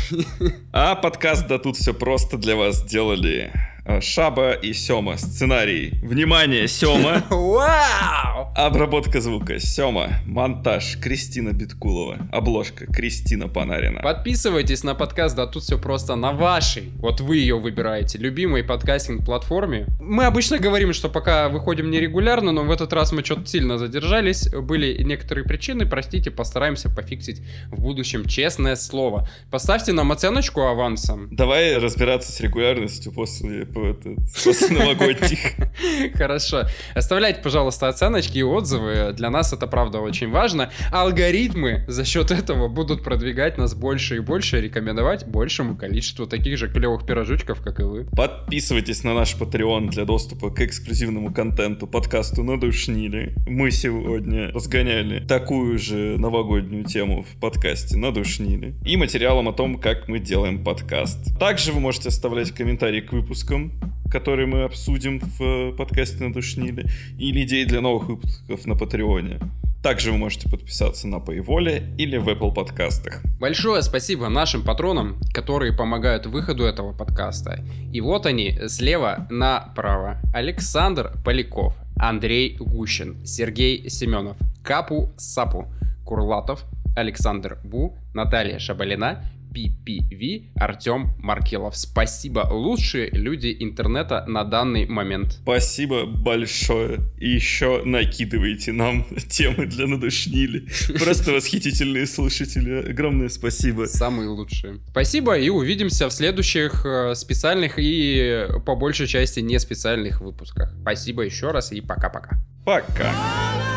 А 0.72 0.94
подкаст 0.94 1.46
«Да 1.48 1.58
тут 1.58 1.76
все 1.76 1.94
просто» 1.94 2.36
для 2.36 2.56
вас 2.56 2.80
сделали 2.80 3.52
Шаба 4.00 4.52
и 4.52 4.72
Сема. 4.72 5.16
Сценарий. 5.16 5.94
Внимание, 6.02 6.68
Сема. 6.68 7.24
Вау! 7.30 8.52
Обработка 8.54 9.20
звука 9.20 9.58
Сема. 9.58 10.20
Монтаж 10.24 10.98
Кристина 11.00 11.52
Биткулова. 11.52 12.18
Обложка 12.30 12.86
Кристина 12.86 13.48
Панарина. 13.48 14.00
Подписывайтесь 14.02 14.84
на 14.84 14.94
подкаст, 14.94 15.34
да 15.34 15.46
тут 15.46 15.64
все 15.64 15.78
просто 15.78 16.14
на 16.14 16.32
вашей. 16.32 16.92
Вот 16.98 17.20
вы 17.20 17.38
ее 17.38 17.58
выбираете, 17.58 18.18
любимой 18.18 18.62
подкастинг-платформе. 18.62 19.86
Мы 20.00 20.26
обычно 20.26 20.58
говорим, 20.58 20.92
что 20.92 21.08
пока 21.08 21.48
выходим 21.48 21.90
нерегулярно, 21.90 22.52
но 22.52 22.62
в 22.62 22.70
этот 22.70 22.92
раз 22.92 23.10
мы 23.10 23.24
что-то 23.24 23.46
сильно 23.46 23.78
задержались. 23.78 24.48
Были 24.48 25.02
некоторые 25.02 25.44
причины, 25.44 25.86
простите, 25.86 26.30
постараемся 26.30 26.88
пофиксить 26.88 27.42
в 27.72 27.80
будущем. 27.80 28.26
Честное 28.26 28.76
слово. 28.76 29.28
Поставьте 29.50 29.92
нам 29.92 30.12
оценочку 30.12 30.60
авансом. 30.60 31.28
Давай 31.34 31.78
разбираться 31.78 32.30
с 32.30 32.40
регулярностью 32.40 33.10
после, 33.12 33.66
по- 33.72 33.86
это, 33.86 34.14
после 34.44 34.76
новогодних. 34.76 36.14
Хорошо. 36.14 36.64
Оставляйте, 36.94 37.40
пожалуйста, 37.42 37.88
оценочки 37.88 38.38
и 38.38 38.42
отзывы. 38.42 39.12
Для 39.12 39.30
нас 39.30 39.52
это, 39.52 39.66
правда, 39.66 39.98
очень 40.00 40.30
важно. 40.30 40.70
Алгоритмы 40.90 41.84
за 41.88 42.04
счет 42.04 42.30
этого 42.30 42.68
будут 42.68 43.02
продвигать 43.02 43.58
нас 43.58 43.74
больше 43.74 44.16
и 44.16 44.20
больше, 44.20 44.60
рекомендовать 44.60 45.26
большему 45.26 45.76
количеству 45.76 46.26
таких 46.26 46.58
же 46.58 46.68
клевых 46.68 47.06
пирожочков, 47.06 47.62
как 47.62 47.80
и 47.80 47.84
вы. 47.84 48.06
Подписывайтесь 48.16 49.04
на 49.04 49.14
наш 49.14 49.34
Patreon 49.36 49.88
для 49.90 50.04
доступа 50.04 50.50
к 50.50 50.60
эксклюзивному 50.60 51.32
контенту, 51.32 51.86
подкасту 51.86 52.42
«Надушнили». 52.42 53.34
Мы 53.46 53.70
сегодня 53.70 54.50
разгоняли 54.52 55.24
такую 55.26 55.78
же 55.78 56.16
новогоднюю 56.18 56.84
тему 56.84 57.22
в 57.22 57.40
подкасте 57.40 57.96
«Надушнили» 57.96 58.74
и 58.84 58.96
материалом 58.96 59.48
о 59.48 59.52
том, 59.52 59.78
как 59.78 60.08
мы 60.08 60.18
делаем 60.18 60.62
подкаст. 60.64 61.38
Также 61.38 61.72
вы 61.72 61.80
можете 61.80 62.08
оставлять 62.08 62.52
комментарии 62.52 63.00
к 63.00 63.12
выпускам, 63.12 63.61
которые 64.10 64.46
мы 64.46 64.64
обсудим 64.64 65.20
в 65.20 65.42
э, 65.42 65.72
подкасте 65.72 66.24
«Надушнили», 66.24 66.86
или 67.18 67.44
идеи 67.44 67.64
для 67.64 67.80
новых 67.80 68.08
выпусков 68.08 68.66
на 68.66 68.76
Патреоне. 68.76 69.38
Также 69.82 70.12
вы 70.12 70.18
можете 70.18 70.48
подписаться 70.48 71.08
на 71.08 71.16
Paywall 71.16 71.96
или 71.96 72.16
в 72.16 72.28
Apple 72.28 72.54
подкастах. 72.54 73.20
Большое 73.40 73.82
спасибо 73.82 74.28
нашим 74.28 74.62
патронам, 74.62 75.18
которые 75.34 75.72
помогают 75.72 76.26
выходу 76.26 76.62
этого 76.62 76.92
подкаста. 76.92 77.64
И 77.92 78.00
вот 78.00 78.26
они, 78.26 78.60
слева 78.68 79.26
направо. 79.28 80.20
Александр 80.32 81.12
Поляков, 81.24 81.74
Андрей 81.96 82.56
Гущин, 82.58 83.26
Сергей 83.26 83.90
Семенов, 83.90 84.36
Капу 84.62 85.12
Сапу, 85.16 85.66
Курлатов, 86.04 86.64
Александр 86.94 87.58
Бу, 87.64 87.96
Наталья 88.14 88.60
Шабалина, 88.60 89.24
PPV, 89.52 90.52
Артем 90.56 91.12
Маркелов. 91.18 91.76
Спасибо, 91.76 92.48
лучшие 92.50 93.10
люди 93.10 93.54
интернета 93.58 94.24
на 94.26 94.44
данный 94.44 94.86
момент. 94.86 95.38
Спасибо 95.42 96.06
большое. 96.06 97.00
И 97.18 97.28
еще 97.30 97.82
накидывайте 97.84 98.72
нам 98.72 99.06
темы 99.28 99.66
для 99.66 99.86
надушнили. 99.86 100.66
Просто 100.98 101.32
восхитительные 101.32 102.06
слушатели. 102.06 102.90
Огромное 102.90 103.28
спасибо. 103.28 103.86
Самые 103.86 104.28
лучшие. 104.28 104.80
Спасибо 104.90 105.38
и 105.38 105.48
увидимся 105.48 106.08
в 106.08 106.12
следующих 106.12 106.84
э, 106.84 107.14
специальных 107.14 107.78
и 107.78 108.46
э, 108.48 108.60
по 108.60 108.74
большей 108.74 109.06
части 109.06 109.40
не 109.40 109.58
специальных 109.58 110.20
выпусках. 110.20 110.72
Спасибо 110.80 111.22
еще 111.22 111.50
раз 111.50 111.72
и 111.72 111.80
пока-пока. 111.80 112.40
Пока. 112.64 113.12
All 113.12 113.60
I 113.60 113.71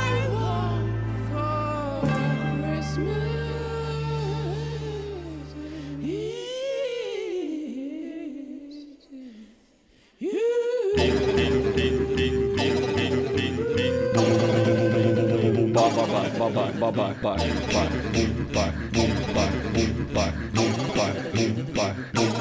баба, 16.50 16.72
баба, 16.80 17.16
баба, 17.24 17.38
бум, 17.42 17.48
ба, 17.74 17.84
бум, 18.14 18.32
ба, 18.54 18.66
бум, 18.94 19.12
ба, 19.34 19.46
бум, 19.74 19.92
ба, 20.14 20.26
бум, 20.54 20.74
ба, 20.96 21.08
бум, 21.34 21.66
ба, 21.76 21.88
бум, 22.14 22.35